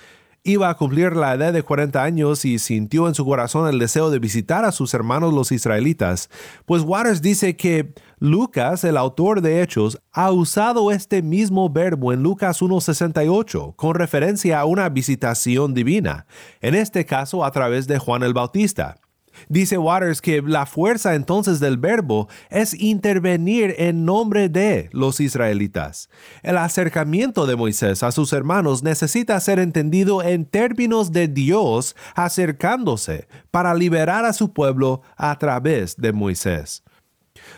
Iba 0.44 0.68
a 0.70 0.76
cumplir 0.76 1.14
la 1.14 1.34
edad 1.34 1.52
de 1.52 1.62
40 1.62 2.02
años 2.02 2.44
y 2.44 2.58
sintió 2.58 3.06
en 3.06 3.14
su 3.14 3.24
corazón 3.24 3.68
el 3.68 3.78
deseo 3.78 4.10
de 4.10 4.18
visitar 4.18 4.64
a 4.64 4.72
sus 4.72 4.92
hermanos 4.92 5.32
los 5.32 5.52
israelitas. 5.52 6.30
Pues 6.66 6.82
Waters 6.82 7.22
dice 7.22 7.56
que 7.56 7.94
Lucas, 8.18 8.82
el 8.82 8.96
autor 8.96 9.40
de 9.40 9.62
Hechos, 9.62 10.02
ha 10.10 10.32
usado 10.32 10.90
este 10.90 11.22
mismo 11.22 11.70
verbo 11.70 12.12
en 12.12 12.24
Lucas 12.24 12.60
1.68 12.60 13.76
con 13.76 13.94
referencia 13.94 14.58
a 14.58 14.64
una 14.64 14.88
visitación 14.88 15.74
divina, 15.74 16.26
en 16.60 16.74
este 16.74 17.06
caso 17.06 17.44
a 17.44 17.52
través 17.52 17.86
de 17.86 18.00
Juan 18.00 18.24
el 18.24 18.34
Bautista. 18.34 19.01
Dice 19.48 19.78
Waters 19.78 20.20
que 20.20 20.42
la 20.42 20.66
fuerza 20.66 21.14
entonces 21.14 21.60
del 21.60 21.76
verbo 21.76 22.28
es 22.50 22.74
intervenir 22.74 23.74
en 23.78 24.04
nombre 24.04 24.48
de 24.48 24.88
los 24.92 25.20
israelitas. 25.20 26.08
El 26.42 26.58
acercamiento 26.58 27.46
de 27.46 27.56
Moisés 27.56 28.02
a 28.02 28.12
sus 28.12 28.32
hermanos 28.32 28.82
necesita 28.82 29.38
ser 29.40 29.58
entendido 29.58 30.22
en 30.22 30.44
términos 30.44 31.12
de 31.12 31.28
Dios 31.28 31.96
acercándose 32.14 33.26
para 33.50 33.74
liberar 33.74 34.24
a 34.24 34.32
su 34.32 34.52
pueblo 34.52 35.02
a 35.16 35.38
través 35.38 35.96
de 35.96 36.12
Moisés. 36.12 36.82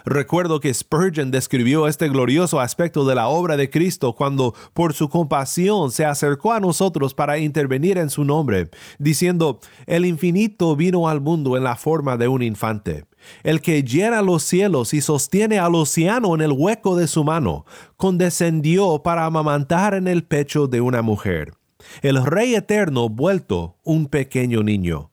Recuerdo 0.04 0.60
que 0.60 0.72
Spurgeon 0.72 1.30
describió 1.30 1.88
este 1.88 2.10
glorioso 2.10 2.60
aspecto 2.60 3.06
de 3.06 3.14
la 3.14 3.28
obra 3.28 3.56
de 3.56 3.70
Cristo 3.70 4.14
cuando 4.14 4.54
por 4.74 4.92
su 4.92 5.08
compasión 5.08 5.90
se 5.90 6.04
acercó 6.04 6.52
a 6.52 6.60
nosotros 6.60 7.14
para 7.14 7.38
intervenir 7.38 7.96
en 7.96 8.10
su 8.10 8.22
nombre, 8.22 8.68
diciendo, 8.98 9.60
El 9.86 10.04
infinito 10.04 10.76
vino 10.76 11.08
al 11.08 11.22
mundo 11.22 11.56
en 11.56 11.64
la 11.64 11.76
forma 11.76 12.18
de 12.18 12.28
un 12.28 12.42
infante. 12.42 13.06
El 13.42 13.62
que 13.62 13.82
llena 13.82 14.20
los 14.20 14.42
cielos 14.42 14.92
y 14.92 15.00
sostiene 15.00 15.58
al 15.58 15.74
océano 15.74 16.34
en 16.34 16.42
el 16.42 16.52
hueco 16.52 16.96
de 16.96 17.06
su 17.06 17.24
mano, 17.24 17.64
condescendió 17.96 19.02
para 19.02 19.24
amamantar 19.24 19.94
en 19.94 20.06
el 20.06 20.24
pecho 20.24 20.66
de 20.66 20.82
una 20.82 21.00
mujer. 21.00 21.54
El 22.02 22.22
Rey 22.22 22.54
eterno 22.54 23.08
vuelto 23.08 23.78
un 23.82 24.08
pequeño 24.08 24.62
niño, 24.62 25.12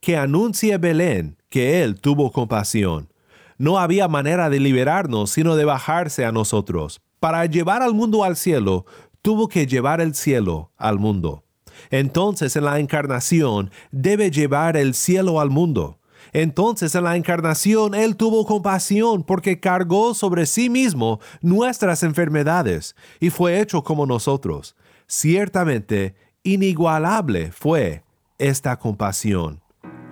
que 0.00 0.16
anuncie 0.16 0.78
Belén 0.78 1.36
que 1.50 1.82
él 1.82 2.00
tuvo 2.00 2.32
compasión 2.32 3.10
no 3.60 3.78
había 3.78 4.08
manera 4.08 4.48
de 4.48 4.58
liberarnos 4.58 5.32
sino 5.32 5.54
de 5.54 5.66
bajarse 5.66 6.24
a 6.24 6.32
nosotros. 6.32 7.02
Para 7.20 7.44
llevar 7.44 7.82
al 7.82 7.92
mundo 7.92 8.24
al 8.24 8.36
cielo, 8.36 8.86
tuvo 9.20 9.48
que 9.48 9.66
llevar 9.66 10.00
el 10.00 10.14
cielo 10.14 10.72
al 10.78 10.98
mundo. 10.98 11.44
Entonces 11.90 12.56
en 12.56 12.64
la 12.64 12.80
encarnación 12.80 13.70
debe 13.92 14.30
llevar 14.30 14.78
el 14.78 14.94
cielo 14.94 15.40
al 15.40 15.50
mundo. 15.50 15.98
Entonces 16.32 16.94
en 16.94 17.04
la 17.04 17.16
encarnación 17.16 17.94
Él 17.94 18.16
tuvo 18.16 18.46
compasión 18.46 19.24
porque 19.24 19.60
cargó 19.60 20.14
sobre 20.14 20.46
sí 20.46 20.70
mismo 20.70 21.20
nuestras 21.42 22.02
enfermedades 22.02 22.96
y 23.20 23.28
fue 23.28 23.60
hecho 23.60 23.84
como 23.84 24.06
nosotros. 24.06 24.74
Ciertamente, 25.06 26.14
inigualable 26.44 27.52
fue 27.52 28.04
esta 28.38 28.78
compasión. 28.78 29.60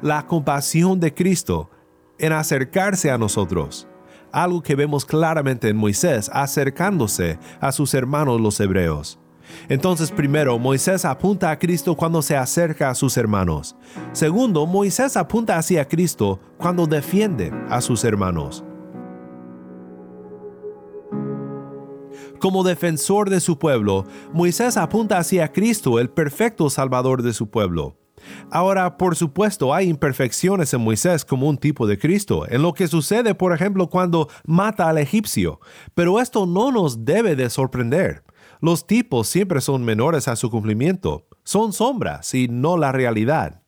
La 0.02 0.26
compasión 0.26 1.00
de 1.00 1.14
Cristo 1.14 1.70
en 2.18 2.32
acercarse 2.32 3.10
a 3.10 3.18
nosotros. 3.18 3.88
Algo 4.32 4.62
que 4.62 4.74
vemos 4.74 5.04
claramente 5.04 5.68
en 5.68 5.76
Moisés 5.76 6.30
acercándose 6.32 7.38
a 7.60 7.72
sus 7.72 7.94
hermanos 7.94 8.40
los 8.40 8.60
hebreos. 8.60 9.18
Entonces, 9.68 10.10
primero, 10.10 10.58
Moisés 10.58 11.04
apunta 11.04 11.50
a 11.50 11.58
Cristo 11.58 11.96
cuando 11.96 12.22
se 12.22 12.36
acerca 12.36 12.90
a 12.90 12.94
sus 12.94 13.16
hermanos. 13.16 13.76
Segundo, 14.12 14.66
Moisés 14.66 15.16
apunta 15.16 15.56
hacia 15.56 15.86
Cristo 15.86 16.40
cuando 16.58 16.86
defiende 16.86 17.52
a 17.70 17.80
sus 17.80 18.04
hermanos. 18.04 18.64
Como 22.40 22.62
defensor 22.62 23.30
de 23.30 23.40
su 23.40 23.58
pueblo, 23.58 24.04
Moisés 24.32 24.76
apunta 24.76 25.18
hacia 25.18 25.50
Cristo, 25.52 25.98
el 25.98 26.08
perfecto 26.08 26.70
Salvador 26.70 27.22
de 27.22 27.32
su 27.32 27.50
pueblo. 27.50 27.96
Ahora, 28.50 28.96
por 28.96 29.16
supuesto, 29.16 29.74
hay 29.74 29.88
imperfecciones 29.88 30.72
en 30.74 30.80
Moisés 30.80 31.24
como 31.24 31.48
un 31.48 31.58
tipo 31.58 31.86
de 31.86 31.98
Cristo, 31.98 32.46
en 32.48 32.62
lo 32.62 32.72
que 32.74 32.88
sucede, 32.88 33.34
por 33.34 33.52
ejemplo, 33.52 33.88
cuando 33.88 34.28
mata 34.44 34.88
al 34.88 34.98
egipcio, 34.98 35.60
pero 35.94 36.20
esto 36.20 36.46
no 36.46 36.72
nos 36.72 37.04
debe 37.04 37.36
de 37.36 37.50
sorprender. 37.50 38.24
Los 38.60 38.86
tipos 38.86 39.28
siempre 39.28 39.60
son 39.60 39.84
menores 39.84 40.26
a 40.28 40.36
su 40.36 40.50
cumplimiento, 40.50 41.26
son 41.44 41.72
sombras 41.72 42.34
y 42.34 42.48
no 42.48 42.76
la 42.76 42.92
realidad. 42.92 43.62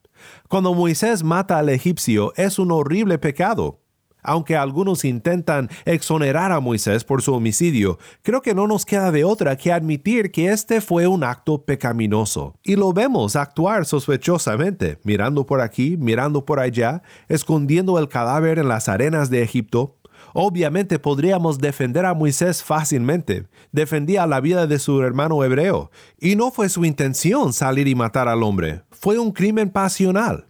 Cuando 0.49 0.75
Moisés 0.75 1.23
mata 1.23 1.59
al 1.59 1.69
egipcio 1.69 2.33
es 2.37 2.59
un 2.59 2.73
horrible 2.73 3.19
pecado. 3.19 3.81
Aunque 4.23 4.57
algunos 4.57 5.05
intentan 5.05 5.69
exonerar 5.85 6.53
a 6.53 6.61
Moisés 6.61 7.05
por 7.05 7.23
su 7.23 7.35
homicidio, 7.35 7.99
creo 8.23 8.43
que 8.43 8.55
no 8.55 8.67
nos 8.67 8.85
queda 8.85 9.11
de 9.11 9.25
otra 9.25 9.57
que 9.57 9.73
admitir 9.73 10.31
que 10.31 10.51
este 10.51 10.81
fue 10.81 11.07
un 11.07 11.25
acto 11.25 11.65
pecaminoso. 11.65 12.55
Y 12.63 12.77
lo 12.77 12.93
vemos 12.93 13.37
actuar 13.37 13.87
sospechosamente, 13.87 14.99
mirando 15.05 15.47
por 15.47 15.61
aquí, 15.61 15.97
mirando 15.97 16.45
por 16.45 16.61
allá, 16.61 17.03
escondiendo 17.29 17.99
el 17.99 18.09
cadáver 18.09 18.59
en 18.59 18.69
las 18.69 18.89
arenas 18.89 19.31
de 19.31 19.43
Egipto, 19.43 19.97
Obviamente 20.33 20.99
podríamos 20.99 21.59
defender 21.59 22.07
a 22.07 22.15
Moisés 22.15 22.63
fácilmente. 22.63 23.47
Defendía 23.73 24.27
la 24.27 24.41
vida 24.41 24.67
de 24.67 24.79
su 24.79 25.03
hermano 25.03 25.43
hebreo. 25.43 25.91
Y 26.19 26.37
no 26.37 26.51
fue 26.51 26.69
su 26.69 26.85
intención 26.85 27.53
salir 27.53 27.89
y 27.89 27.95
matar 27.95 28.29
al 28.29 28.43
hombre. 28.43 28.83
Fue 28.91 29.19
un 29.19 29.33
crimen 29.33 29.71
pasional. 29.71 30.47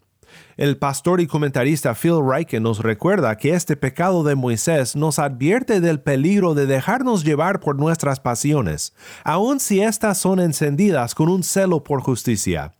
El 0.60 0.76
pastor 0.76 1.22
y 1.22 1.26
comentarista 1.26 1.94
Phil 1.94 2.20
Ryken 2.22 2.62
nos 2.62 2.80
recuerda 2.80 3.38
que 3.38 3.54
este 3.54 3.78
pecado 3.78 4.24
de 4.24 4.34
Moisés 4.34 4.94
nos 4.94 5.18
advierte 5.18 5.80
del 5.80 6.02
peligro 6.02 6.52
de 6.52 6.66
dejarnos 6.66 7.24
llevar 7.24 7.60
por 7.60 7.76
nuestras 7.76 8.20
pasiones, 8.20 8.92
aun 9.24 9.58
si 9.58 9.80
éstas 9.80 10.18
son 10.18 10.38
encendidas 10.38 11.14
con 11.14 11.30
un 11.30 11.44
celo 11.44 11.82
por 11.82 12.02
justicia. 12.02 12.74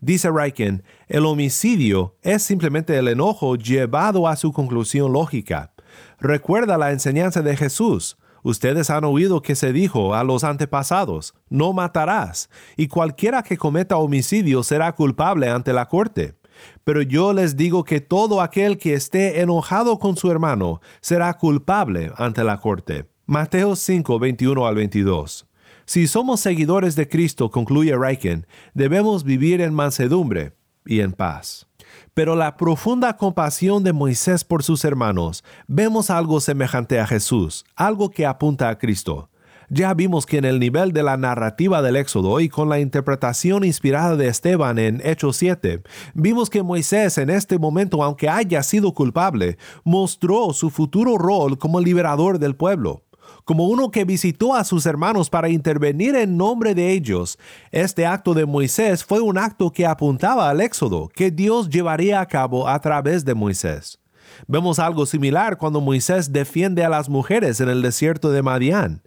Dice 0.00 0.30
Ryken, 0.30 0.84
el 1.08 1.26
homicidio 1.26 2.14
es 2.22 2.44
simplemente 2.44 2.96
el 2.96 3.08
enojo 3.08 3.56
llevado 3.56 4.28
a 4.28 4.36
su 4.36 4.52
conclusión 4.52 5.12
lógica. 5.12 5.72
Recuerda 6.20 6.78
la 6.78 6.92
enseñanza 6.92 7.42
de 7.42 7.56
Jesús. 7.56 8.18
Ustedes 8.44 8.88
han 8.88 9.02
oído 9.02 9.42
que 9.42 9.56
se 9.56 9.72
dijo 9.72 10.14
a 10.14 10.22
los 10.22 10.44
antepasados, 10.44 11.34
no 11.48 11.72
matarás, 11.72 12.50
y 12.76 12.86
cualquiera 12.86 13.42
que 13.42 13.56
cometa 13.56 13.96
homicidio 13.96 14.62
será 14.62 14.92
culpable 14.92 15.50
ante 15.50 15.72
la 15.72 15.88
corte. 15.88 16.36
Pero 16.84 17.02
yo 17.02 17.32
les 17.32 17.56
digo 17.56 17.84
que 17.84 18.00
todo 18.00 18.40
aquel 18.40 18.78
que 18.78 18.94
esté 18.94 19.40
enojado 19.40 19.98
con 19.98 20.16
su 20.16 20.30
hermano 20.30 20.80
será 21.00 21.34
culpable 21.34 22.12
ante 22.16 22.44
la 22.44 22.58
corte. 22.58 23.06
Mateo 23.26 23.74
5, 23.74 24.18
21 24.18 24.66
al 24.66 24.74
22. 24.74 25.46
Si 25.84 26.06
somos 26.06 26.40
seguidores 26.40 26.96
de 26.96 27.08
Cristo, 27.08 27.50
concluye 27.50 27.96
Reichen, 27.96 28.46
debemos 28.74 29.24
vivir 29.24 29.60
en 29.60 29.72
mansedumbre 29.72 30.52
y 30.84 31.00
en 31.00 31.12
paz. 31.12 31.66
Pero 32.14 32.34
la 32.34 32.56
profunda 32.56 33.16
compasión 33.16 33.84
de 33.84 33.92
Moisés 33.92 34.44
por 34.44 34.62
sus 34.62 34.84
hermanos, 34.84 35.44
vemos 35.66 36.10
algo 36.10 36.40
semejante 36.40 36.98
a 36.98 37.06
Jesús, 37.06 37.64
algo 37.76 38.10
que 38.10 38.26
apunta 38.26 38.68
a 38.68 38.78
Cristo. 38.78 39.30
Ya 39.68 39.92
vimos 39.94 40.26
que 40.26 40.38
en 40.38 40.44
el 40.44 40.60
nivel 40.60 40.92
de 40.92 41.02
la 41.02 41.16
narrativa 41.16 41.82
del 41.82 41.96
Éxodo 41.96 42.40
y 42.40 42.48
con 42.48 42.68
la 42.68 42.78
interpretación 42.78 43.64
inspirada 43.64 44.16
de 44.16 44.28
Esteban 44.28 44.78
en 44.78 45.00
Hechos 45.04 45.36
7, 45.36 45.82
vimos 46.14 46.50
que 46.50 46.62
Moisés 46.62 47.18
en 47.18 47.30
este 47.30 47.58
momento, 47.58 48.02
aunque 48.04 48.28
haya 48.28 48.62
sido 48.62 48.94
culpable, 48.94 49.58
mostró 49.82 50.52
su 50.52 50.70
futuro 50.70 51.18
rol 51.18 51.58
como 51.58 51.80
liberador 51.80 52.38
del 52.38 52.54
pueblo 52.54 53.02
como 53.44 53.68
uno 53.68 53.92
que 53.92 54.04
visitó 54.04 54.54
a 54.54 54.64
sus 54.64 54.86
hermanos 54.86 55.30
para 55.30 55.48
intervenir 55.48 56.16
en 56.16 56.36
nombre 56.36 56.74
de 56.74 56.92
ellos. 56.92 57.38
Este 57.70 58.04
acto 58.04 58.34
de 58.34 58.44
Moisés 58.44 59.04
fue 59.04 59.20
un 59.20 59.38
acto 59.38 59.70
que 59.72 59.86
apuntaba 59.86 60.50
al 60.50 60.60
éxodo 60.60 61.08
que 61.14 61.30
Dios 61.30 61.68
llevaría 61.70 62.20
a 62.20 62.26
cabo 62.26 62.68
a 62.68 62.80
través 62.80 63.24
de 63.24 63.34
Moisés. 63.34 64.00
Vemos 64.48 64.78
algo 64.78 65.06
similar 65.06 65.58
cuando 65.58 65.80
Moisés 65.80 66.32
defiende 66.32 66.84
a 66.84 66.88
las 66.88 67.08
mujeres 67.08 67.60
en 67.60 67.68
el 67.68 67.82
desierto 67.82 68.30
de 68.30 68.42
Madián. 68.42 69.02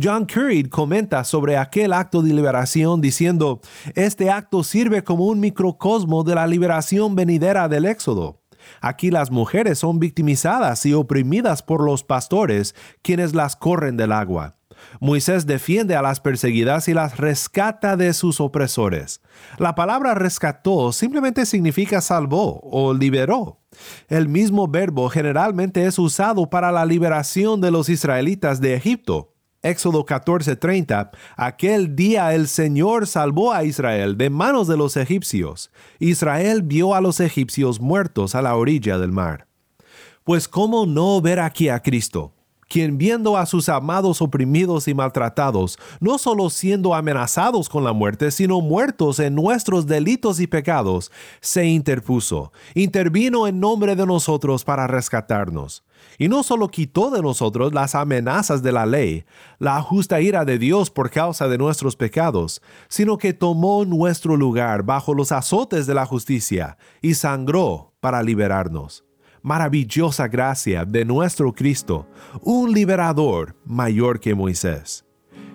John 0.00 0.26
Curry 0.26 0.64
comenta 0.64 1.24
sobre 1.24 1.56
aquel 1.56 1.92
acto 1.92 2.22
de 2.22 2.32
liberación 2.32 3.00
diciendo, 3.00 3.60
este 3.94 4.30
acto 4.30 4.62
sirve 4.62 5.02
como 5.04 5.26
un 5.26 5.40
microcosmo 5.40 6.24
de 6.24 6.34
la 6.34 6.46
liberación 6.46 7.14
venidera 7.14 7.68
del 7.68 7.86
Éxodo. 7.86 8.40
Aquí 8.80 9.10
las 9.10 9.30
mujeres 9.30 9.78
son 9.78 9.98
victimizadas 9.98 10.84
y 10.86 10.94
oprimidas 10.94 11.62
por 11.62 11.82
los 11.82 12.04
pastores, 12.04 12.74
quienes 13.02 13.34
las 13.34 13.56
corren 13.56 13.96
del 13.96 14.12
agua. 14.12 14.56
Moisés 15.00 15.46
defiende 15.46 15.94
a 15.94 16.02
las 16.02 16.20
perseguidas 16.20 16.88
y 16.88 16.94
las 16.94 17.18
rescata 17.18 17.96
de 17.96 18.14
sus 18.14 18.40
opresores. 18.40 19.20
La 19.58 19.74
palabra 19.74 20.14
rescató 20.14 20.92
simplemente 20.92 21.44
significa 21.46 22.00
salvó 22.00 22.60
o 22.62 22.94
liberó. 22.94 23.60
El 24.08 24.28
mismo 24.28 24.68
verbo 24.68 25.08
generalmente 25.08 25.84
es 25.84 25.98
usado 25.98 26.48
para 26.48 26.72
la 26.72 26.86
liberación 26.86 27.60
de 27.60 27.70
los 27.70 27.88
israelitas 27.88 28.60
de 28.60 28.74
Egipto. 28.74 29.34
Éxodo 29.62 30.06
14:30, 30.06 31.10
aquel 31.36 31.94
día 31.94 32.34
el 32.34 32.48
Señor 32.48 33.06
salvó 33.06 33.52
a 33.52 33.64
Israel 33.64 34.16
de 34.16 34.30
manos 34.30 34.68
de 34.68 34.78
los 34.78 34.96
egipcios. 34.96 35.70
Israel 35.98 36.62
vio 36.62 36.94
a 36.94 37.02
los 37.02 37.20
egipcios 37.20 37.78
muertos 37.78 38.34
a 38.34 38.40
la 38.40 38.56
orilla 38.56 38.96
del 38.96 39.12
mar. 39.12 39.46
Pues 40.24 40.48
¿cómo 40.48 40.86
no 40.86 41.20
ver 41.20 41.40
aquí 41.40 41.68
a 41.68 41.80
Cristo? 41.80 42.32
quien 42.70 42.98
viendo 42.98 43.36
a 43.36 43.46
sus 43.46 43.68
amados 43.68 44.22
oprimidos 44.22 44.86
y 44.86 44.94
maltratados, 44.94 45.76
no 45.98 46.18
solo 46.18 46.48
siendo 46.50 46.94
amenazados 46.94 47.68
con 47.68 47.82
la 47.82 47.92
muerte, 47.92 48.30
sino 48.30 48.60
muertos 48.60 49.18
en 49.18 49.34
nuestros 49.34 49.88
delitos 49.88 50.38
y 50.38 50.46
pecados, 50.46 51.10
se 51.40 51.66
interpuso, 51.66 52.52
intervino 52.74 53.48
en 53.48 53.58
nombre 53.58 53.96
de 53.96 54.06
nosotros 54.06 54.62
para 54.64 54.86
rescatarnos. 54.86 55.82
Y 56.20 56.28
no 56.28 56.42
solo 56.42 56.68
quitó 56.68 57.10
de 57.10 57.22
nosotros 57.22 57.72
las 57.72 57.94
amenazas 57.94 58.62
de 58.62 58.72
la 58.72 58.84
ley, 58.84 59.24
la 59.58 59.80
justa 59.80 60.20
ira 60.20 60.44
de 60.44 60.58
Dios 60.58 60.90
por 60.90 61.08
causa 61.08 61.48
de 61.48 61.56
nuestros 61.56 61.96
pecados, 61.96 62.60
sino 62.88 63.16
que 63.16 63.32
tomó 63.32 63.86
nuestro 63.86 64.36
lugar 64.36 64.82
bajo 64.82 65.14
los 65.14 65.32
azotes 65.32 65.86
de 65.86 65.94
la 65.94 66.04
justicia 66.04 66.76
y 67.00 67.14
sangró 67.14 67.94
para 68.00 68.22
liberarnos 68.22 69.02
maravillosa 69.42 70.28
gracia 70.28 70.84
de 70.84 71.06
nuestro 71.06 71.54
Cristo, 71.54 72.06
un 72.42 72.74
liberador 72.74 73.56
mayor 73.64 74.20
que 74.20 74.34
Moisés. 74.34 75.06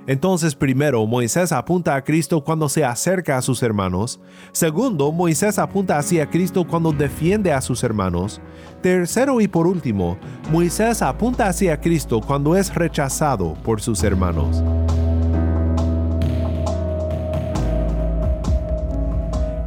Entonces, 0.07 0.55
primero, 0.55 1.05
Moisés 1.07 1.51
apunta 1.51 1.95
a 1.95 2.03
Cristo 2.03 2.43
cuando 2.43 2.69
se 2.69 2.85
acerca 2.85 3.37
a 3.37 3.41
sus 3.41 3.63
hermanos. 3.63 4.19
Segundo, 4.51 5.11
Moisés 5.11 5.57
apunta 5.57 5.97
hacia 5.97 6.29
Cristo 6.29 6.65
cuando 6.67 6.91
defiende 6.91 7.51
a 7.51 7.61
sus 7.61 7.83
hermanos. 7.83 8.39
Tercero 8.81 9.41
y 9.41 9.47
por 9.47 9.65
último, 9.67 10.17
Moisés 10.51 11.01
apunta 11.01 11.47
hacia 11.47 11.79
Cristo 11.81 12.21
cuando 12.21 12.55
es 12.55 12.73
rechazado 12.73 13.55
por 13.63 13.81
sus 13.81 14.03
hermanos. 14.03 14.63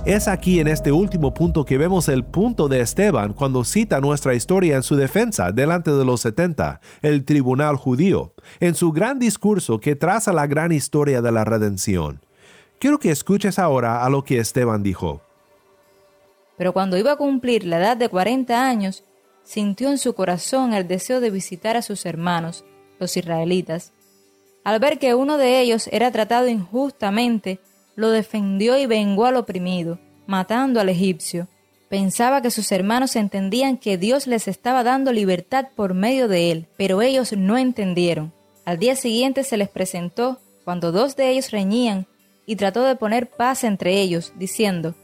Es 0.09 0.27
aquí 0.27 0.59
en 0.59 0.69
este 0.69 0.91
último 0.91 1.35
punto 1.35 1.67
que 1.67 1.77
vemos 1.77 2.09
el 2.09 2.25
punto 2.25 2.67
de 2.67 2.81
Esteban 2.81 3.35
cuando 3.35 3.63
cita 3.63 4.01
nuestra 4.01 4.33
historia 4.35 4.77
en 4.77 4.83
su 4.83 4.97
defensa 4.97 5.53
delante 5.53 5.91
de 5.91 6.03
los 6.03 6.23
70, 6.23 6.81
el 7.03 7.27
tribunal 7.27 7.77
judío, 7.77 8.33
en 8.59 8.75
su 8.75 8.91
gran 8.91 9.19
discurso 9.19 9.81
que 9.81 9.97
traza 9.97 10.33
la 10.33 10.47
gran 10.47 10.73
historia 10.73 11.21
de 11.21 11.31
la 11.31 11.45
redención. 11.45 12.23
Quiero 12.79 12.99
que 12.99 13.11
escuches 13.11 13.59
ahora 13.59 14.03
a 14.03 14.09
lo 14.09 14.25
que 14.25 14.39
Esteban 14.39 14.83
dijo. 14.83 15.21
Pero 16.57 16.73
cuando 16.73 16.97
iba 16.97 17.13
a 17.13 17.17
cumplir 17.17 17.65
la 17.65 17.77
edad 17.77 17.99
de 17.99 18.09
40 18.09 18.67
años, 18.67 19.05
sintió 19.43 19.91
en 19.91 19.99
su 19.99 20.15
corazón 20.15 20.73
el 20.73 20.89
deseo 20.89 21.21
de 21.21 21.29
visitar 21.29 21.77
a 21.77 21.83
sus 21.83 22.07
hermanos, 22.07 22.65
los 22.99 23.15
israelitas. 23.15 23.93
Al 24.65 24.81
ver 24.81 24.99
que 24.99 25.15
uno 25.15 25.37
de 25.37 25.61
ellos 25.61 25.87
era 25.93 26.11
tratado 26.11 26.49
injustamente, 26.49 27.61
lo 27.99 28.11
defendió 28.13 28.79
y 28.79 28.87
vengó 28.87 29.27
al 29.27 29.35
oprimido, 29.35 29.99
matando 30.29 30.79
al 30.79 30.89
egipcio. 30.89 31.49
Pensaba 31.89 32.41
que 32.41 32.53
sus 32.53 32.71
hermanos 32.71 33.17
entendían 33.17 33.77
que 33.77 33.99
Dios 33.99 34.29
les 34.29 34.47
estaba 34.47 34.85
dando 34.85 35.11
libertad 35.11 35.71
por 35.75 35.95
medio 35.95 36.29
de 36.29 36.53
él, 36.53 36.69
pero 36.77 37.03
ellos 37.03 37.33
no 37.33 37.59
entendieron. 37.59 38.33
Al 38.65 38.79
día 38.79 38.95
siguiente 38.95 39.43
se 39.43 39.57
les 39.57 39.69
presentó, 39.69 40.39
cuando 40.65 40.93
dos 40.93 41.17
de 41.17 41.31
ellos 41.31 41.51
reñían, 41.51 42.07
y 42.47 42.55
trató 42.55 42.85
de 42.85 42.95
poner 42.95 43.31
paz 43.31 43.65
entre 43.65 44.01
ellos, 44.01 44.33
diciendo, 44.37 44.95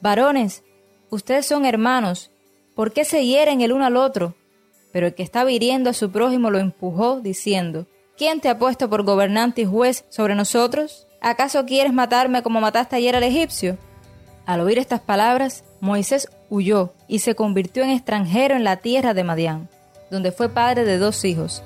Varones, 0.00 0.64
ustedes 1.10 1.46
son 1.46 1.64
hermanos, 1.64 2.32
¿por 2.74 2.92
qué 2.92 3.04
se 3.04 3.24
hieren 3.24 3.60
el 3.60 3.72
uno 3.72 3.86
al 3.86 3.96
otro? 3.96 4.34
Pero 4.90 5.06
el 5.06 5.14
que 5.14 5.22
estaba 5.22 5.52
hiriendo 5.52 5.88
a 5.88 5.94
su 5.94 6.10
prójimo 6.10 6.50
lo 6.50 6.58
empujó, 6.58 7.20
diciendo, 7.20 7.86
¿Quién 8.16 8.40
te 8.40 8.48
ha 8.48 8.58
puesto 8.58 8.90
por 8.90 9.04
gobernante 9.04 9.62
y 9.62 9.66
juez 9.66 10.04
sobre 10.08 10.34
nosotros? 10.34 11.06
¿Acaso 11.24 11.64
quieres 11.64 11.94
matarme 11.94 12.42
como 12.42 12.60
mataste 12.60 12.96
ayer 12.96 13.16
al 13.16 13.22
egipcio? 13.22 13.78
Al 14.44 14.60
oír 14.60 14.78
estas 14.78 15.00
palabras, 15.00 15.64
Moisés 15.80 16.28
huyó 16.50 16.92
y 17.08 17.20
se 17.20 17.34
convirtió 17.34 17.82
en 17.82 17.88
extranjero 17.88 18.54
en 18.56 18.62
la 18.62 18.76
tierra 18.76 19.14
de 19.14 19.24
Madián, 19.24 19.70
donde 20.10 20.32
fue 20.32 20.50
padre 20.50 20.84
de 20.84 20.98
dos 20.98 21.24
hijos. 21.24 21.62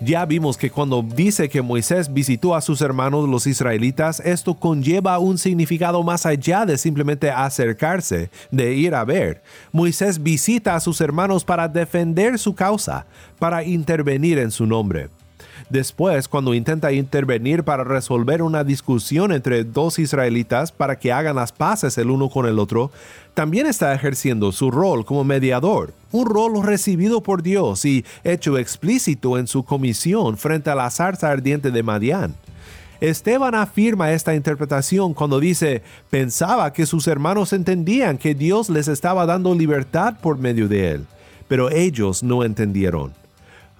Ya 0.00 0.24
vimos 0.24 0.56
que 0.56 0.70
cuando 0.70 1.02
dice 1.02 1.48
que 1.48 1.62
Moisés 1.62 2.14
visitó 2.14 2.54
a 2.54 2.60
sus 2.60 2.80
hermanos 2.80 3.28
los 3.28 3.48
israelitas, 3.48 4.20
esto 4.20 4.54
conlleva 4.54 5.18
un 5.18 5.36
significado 5.36 6.00
más 6.04 6.26
allá 6.26 6.64
de 6.64 6.78
simplemente 6.78 7.28
acercarse, 7.28 8.30
de 8.52 8.72
ir 8.72 8.94
a 8.94 9.04
ver. 9.04 9.42
Moisés 9.72 10.22
visita 10.22 10.76
a 10.76 10.80
sus 10.80 11.00
hermanos 11.00 11.44
para 11.44 11.66
defender 11.66 12.38
su 12.38 12.54
causa, 12.54 13.04
para 13.40 13.64
intervenir 13.64 14.38
en 14.38 14.52
su 14.52 14.64
nombre. 14.64 15.10
Después, 15.70 16.28
cuando 16.28 16.54
intenta 16.54 16.92
intervenir 16.92 17.64
para 17.64 17.84
resolver 17.84 18.42
una 18.42 18.64
discusión 18.64 19.32
entre 19.32 19.64
dos 19.64 19.98
israelitas 19.98 20.72
para 20.72 20.98
que 20.98 21.12
hagan 21.12 21.36
las 21.36 21.52
paces 21.52 21.96
el 21.98 22.10
uno 22.10 22.28
con 22.28 22.46
el 22.46 22.58
otro, 22.58 22.90
también 23.32 23.66
está 23.66 23.94
ejerciendo 23.94 24.52
su 24.52 24.70
rol 24.70 25.04
como 25.04 25.24
mediador, 25.24 25.92
un 26.12 26.26
rol 26.26 26.62
recibido 26.62 27.22
por 27.22 27.42
Dios 27.42 27.84
y 27.84 28.04
hecho 28.22 28.58
explícito 28.58 29.38
en 29.38 29.46
su 29.46 29.64
comisión 29.64 30.36
frente 30.36 30.70
a 30.70 30.74
la 30.74 30.90
zarza 30.90 31.30
ardiente 31.30 31.70
de 31.70 31.82
Madián. 31.82 32.34
Esteban 33.00 33.54
afirma 33.54 34.12
esta 34.12 34.34
interpretación 34.34 35.14
cuando 35.14 35.40
dice, 35.40 35.82
pensaba 36.10 36.72
que 36.72 36.86
sus 36.86 37.08
hermanos 37.08 37.52
entendían 37.52 38.18
que 38.18 38.34
Dios 38.34 38.70
les 38.70 38.86
estaba 38.88 39.26
dando 39.26 39.54
libertad 39.54 40.14
por 40.20 40.38
medio 40.38 40.68
de 40.68 40.92
él, 40.92 41.06
pero 41.48 41.70
ellos 41.70 42.22
no 42.22 42.44
entendieron 42.44 43.23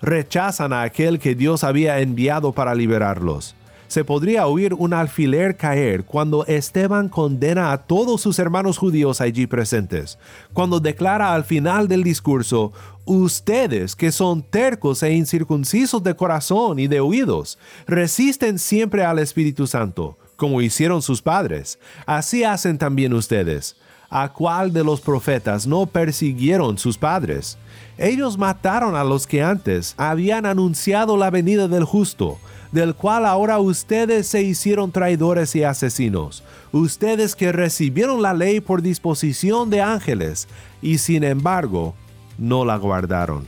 rechazan 0.03 0.73
a 0.73 0.83
aquel 0.83 1.19
que 1.19 1.35
Dios 1.35 1.65
había 1.65 2.01
enviado 2.01 2.53
para 2.53 2.75
liberarlos. 2.75 3.55
Se 3.87 4.05
podría 4.05 4.47
oír 4.47 4.75
un 4.75 4.93
alfiler 4.93 5.57
caer 5.57 6.05
cuando 6.05 6.45
Esteban 6.47 7.09
condena 7.09 7.71
a 7.71 7.79
todos 7.79 8.21
sus 8.21 8.39
hermanos 8.39 8.79
judíos 8.79 9.21
allí 9.21 9.47
presentes, 9.47 10.19
cuando 10.53 10.81
declara 10.81 11.35
al 11.35 11.45
final 11.45 11.87
del 11.87 12.03
discurso, 12.03 12.73
ustedes 13.05 13.95
que 13.95 14.11
son 14.11 14.43
tercos 14.43 15.03
e 15.03 15.13
incircuncisos 15.13 16.03
de 16.03 16.17
corazón 16.17 16.79
y 16.79 16.89
de 16.89 17.01
oídos, 17.01 17.59
resisten 17.87 18.59
siempre 18.59 19.05
al 19.05 19.19
Espíritu 19.19 19.67
Santo, 19.67 20.19
como 20.37 20.61
hicieron 20.61 21.03
sus 21.03 21.23
padres, 21.23 21.79
así 22.07 22.43
hacen 22.43 22.79
también 22.79 23.13
ustedes. 23.13 23.77
¿A 24.11 24.33
cuál 24.33 24.73
de 24.73 24.85
los 24.85 25.01
profetas 25.01 25.67
no 25.67 25.87
persiguieron 25.87 26.79
sus 26.79 26.99
padres? 26.99 27.59
Ellos 27.99 28.39
mataron 28.39 28.97
a 28.97 29.05
los 29.05 29.27
que 29.27 29.43
antes 29.43 29.95
habían 29.97 30.47
anunciado 30.47 31.17
la 31.17 31.31
venida 31.31 31.69
del 31.69 31.85
justo, 31.85 32.39
del 32.73 32.95
cual 32.95 33.25
ahora 33.25 33.59
ustedes 33.61 34.27
se 34.27 34.43
hicieron 34.43 34.91
traidores 34.91 35.55
y 35.55 35.63
asesinos, 35.63 36.43
ustedes 36.73 37.37
que 37.37 37.53
recibieron 37.53 38.21
la 38.21 38.35
ley 38.35 38.61
por 38.61 38.83
disposición 38.83 39.71
de 39.71 39.81
ángeles 39.81 40.49
y 40.83 40.99
sin 40.99 41.23
embargo 41.23 41.95
no 42.37 42.65
la 42.65 42.77
guardaron. 42.77 43.47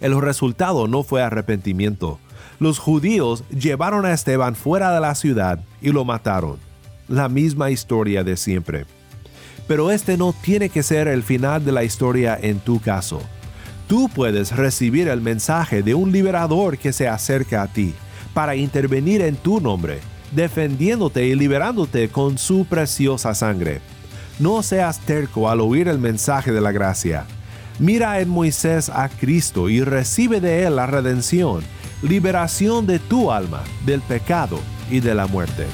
El 0.00 0.18
resultado 0.20 0.88
no 0.88 1.02
fue 1.02 1.22
arrepentimiento. 1.22 2.18
Los 2.58 2.78
judíos 2.78 3.44
llevaron 3.50 4.06
a 4.06 4.12
Esteban 4.12 4.54
fuera 4.54 4.92
de 4.92 5.00
la 5.00 5.14
ciudad 5.14 5.60
y 5.82 5.92
lo 5.92 6.04
mataron. 6.04 6.58
La 7.06 7.28
misma 7.28 7.70
historia 7.70 8.24
de 8.24 8.36
siempre. 8.36 8.86
Pero 9.66 9.90
este 9.90 10.16
no 10.16 10.34
tiene 10.42 10.68
que 10.68 10.82
ser 10.82 11.08
el 11.08 11.22
final 11.22 11.64
de 11.64 11.72
la 11.72 11.84
historia 11.84 12.38
en 12.40 12.60
tu 12.60 12.80
caso. 12.80 13.20
Tú 13.86 14.08
puedes 14.08 14.54
recibir 14.56 15.08
el 15.08 15.20
mensaje 15.20 15.82
de 15.82 15.94
un 15.94 16.12
liberador 16.12 16.78
que 16.78 16.92
se 16.92 17.08
acerca 17.08 17.62
a 17.62 17.68
ti 17.68 17.94
para 18.32 18.56
intervenir 18.56 19.22
en 19.22 19.36
tu 19.36 19.60
nombre, 19.60 20.00
defendiéndote 20.32 21.26
y 21.26 21.34
liberándote 21.34 22.08
con 22.08 22.38
su 22.38 22.64
preciosa 22.64 23.34
sangre. 23.34 23.80
No 24.38 24.62
seas 24.62 25.00
terco 25.00 25.48
al 25.48 25.60
oír 25.60 25.88
el 25.88 25.98
mensaje 25.98 26.50
de 26.50 26.60
la 26.60 26.72
gracia. 26.72 27.24
Mira 27.78 28.20
en 28.20 28.28
Moisés 28.28 28.88
a 28.88 29.08
Cristo 29.08 29.68
y 29.68 29.82
recibe 29.82 30.40
de 30.40 30.64
él 30.64 30.76
la 30.76 30.86
redención, 30.86 31.62
liberación 32.02 32.86
de 32.86 32.98
tu 32.98 33.30
alma 33.30 33.62
del 33.84 34.00
pecado 34.00 34.58
y 34.90 35.00
de 35.00 35.14
la 35.14 35.26
muerte. 35.26 35.66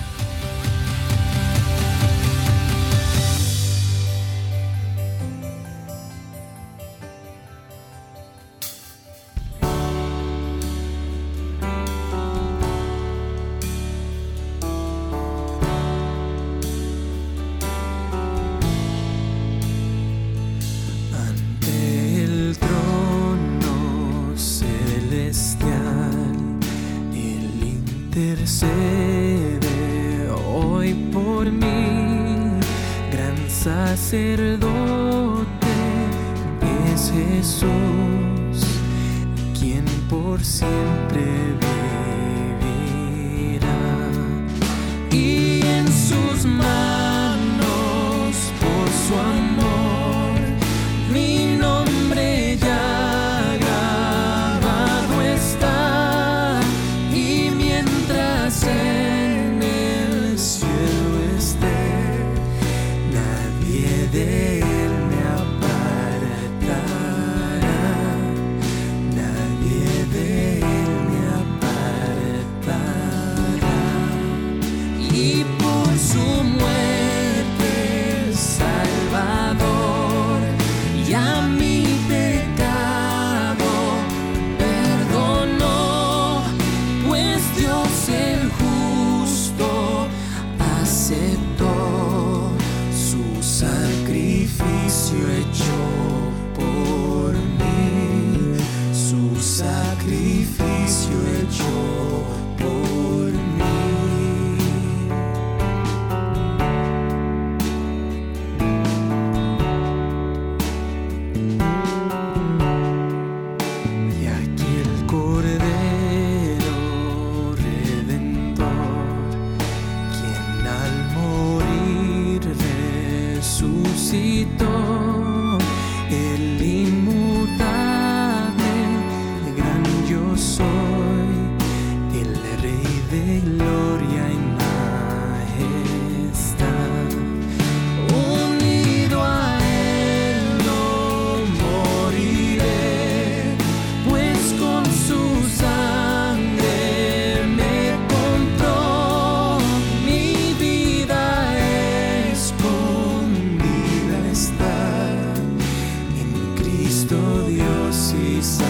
Salvador, 158.42 158.66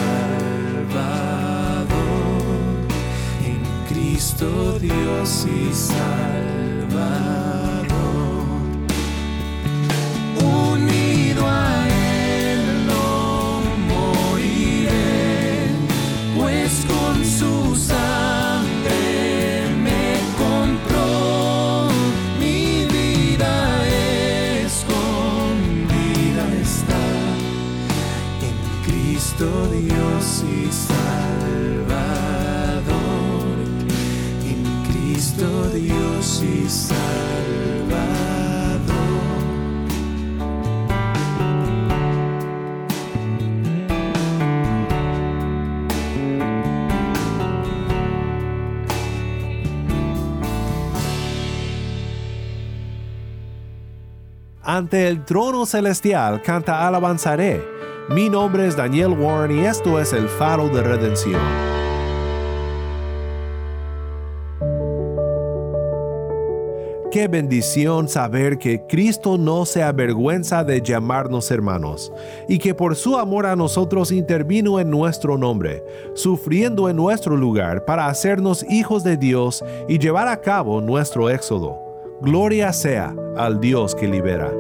en 3.44 3.60
Cristo 3.88 4.78
Dios 4.78 5.46
y 5.46 5.72
Salvador. 5.72 7.59
Ante 54.62 55.08
el 55.08 55.24
trono 55.24 55.64
celestial 55.64 56.42
canta 56.42 56.86
alabanzaré. 56.86 57.64
Mi 58.10 58.28
nombre 58.28 58.66
es 58.66 58.76
Daniel 58.76 59.12
Warren 59.18 59.58
y 59.58 59.64
esto 59.64 59.98
es 59.98 60.12
el 60.12 60.28
faro 60.28 60.68
de 60.68 60.82
redención. 60.82 61.40
Qué 67.10 67.26
bendición 67.26 68.06
saber 68.06 68.58
que 68.58 68.86
Cristo 68.86 69.38
no 69.38 69.64
se 69.64 69.82
avergüenza 69.82 70.62
de 70.62 70.82
llamarnos 70.82 71.50
hermanos 71.50 72.12
y 72.46 72.58
que 72.58 72.74
por 72.74 72.96
su 72.96 73.16
amor 73.16 73.46
a 73.46 73.56
nosotros 73.56 74.12
intervino 74.12 74.78
en 74.78 74.90
nuestro 74.90 75.38
nombre, 75.38 75.82
sufriendo 76.14 76.90
en 76.90 76.96
nuestro 76.96 77.34
lugar 77.34 77.86
para 77.86 78.08
hacernos 78.08 78.64
hijos 78.68 79.04
de 79.04 79.16
Dios 79.16 79.64
y 79.88 79.98
llevar 79.98 80.28
a 80.28 80.40
cabo 80.40 80.82
nuestro 80.82 81.30
éxodo. 81.30 81.89
Gloria 82.22 82.70
sea 82.74 83.14
al 83.34 83.60
Dios 83.60 83.94
que 83.94 84.06
libera. 84.06 84.52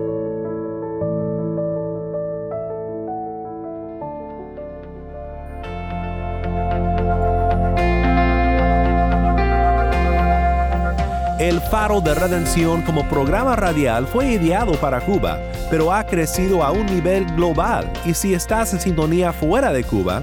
El 11.38 11.60
Faro 11.60 12.00
de 12.00 12.14
Redención 12.14 12.80
como 12.80 13.06
programa 13.10 13.56
radial 13.56 14.06
fue 14.06 14.32
ideado 14.32 14.72
para 14.80 15.02
Cuba, 15.02 15.38
pero 15.68 15.92
ha 15.92 16.06
crecido 16.06 16.64
a 16.64 16.70
un 16.70 16.86
nivel 16.86 17.26
global 17.36 17.92
y 18.06 18.14
si 18.14 18.32
estás 18.32 18.72
en 18.72 18.80
sintonía 18.80 19.34
fuera 19.34 19.70
de 19.70 19.84
Cuba, 19.84 20.22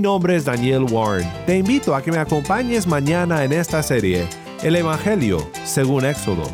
Mi 0.00 0.04
nombre 0.04 0.34
es 0.34 0.46
Daniel 0.46 0.86
Warren. 0.90 1.30
Te 1.44 1.58
invito 1.58 1.94
a 1.94 2.00
que 2.00 2.10
me 2.10 2.16
acompañes 2.16 2.86
mañana 2.86 3.44
en 3.44 3.52
esta 3.52 3.82
serie 3.82 4.26
el 4.62 4.76
Evangelio 4.76 5.50
según 5.62 6.06
Éxodo. 6.06 6.44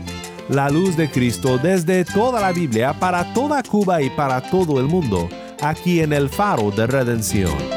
La 0.49 0.69
luz 0.69 0.97
de 0.97 1.09
Cristo 1.09 1.57
desde 1.57 2.05
toda 2.05 2.41
la 2.41 2.51
Biblia 2.51 2.93
para 2.99 3.33
toda 3.35 3.63
Cuba 3.63 4.03
y 4.03 4.11
para 4.11 4.41
todo 4.41 4.81
el 4.81 4.87
mundo, 4.87 5.29
aquí 5.63 6.01
en 6.01 6.13
el 6.13 6.29
faro 6.29 6.73
de 6.73 6.89
redención. 6.89 7.76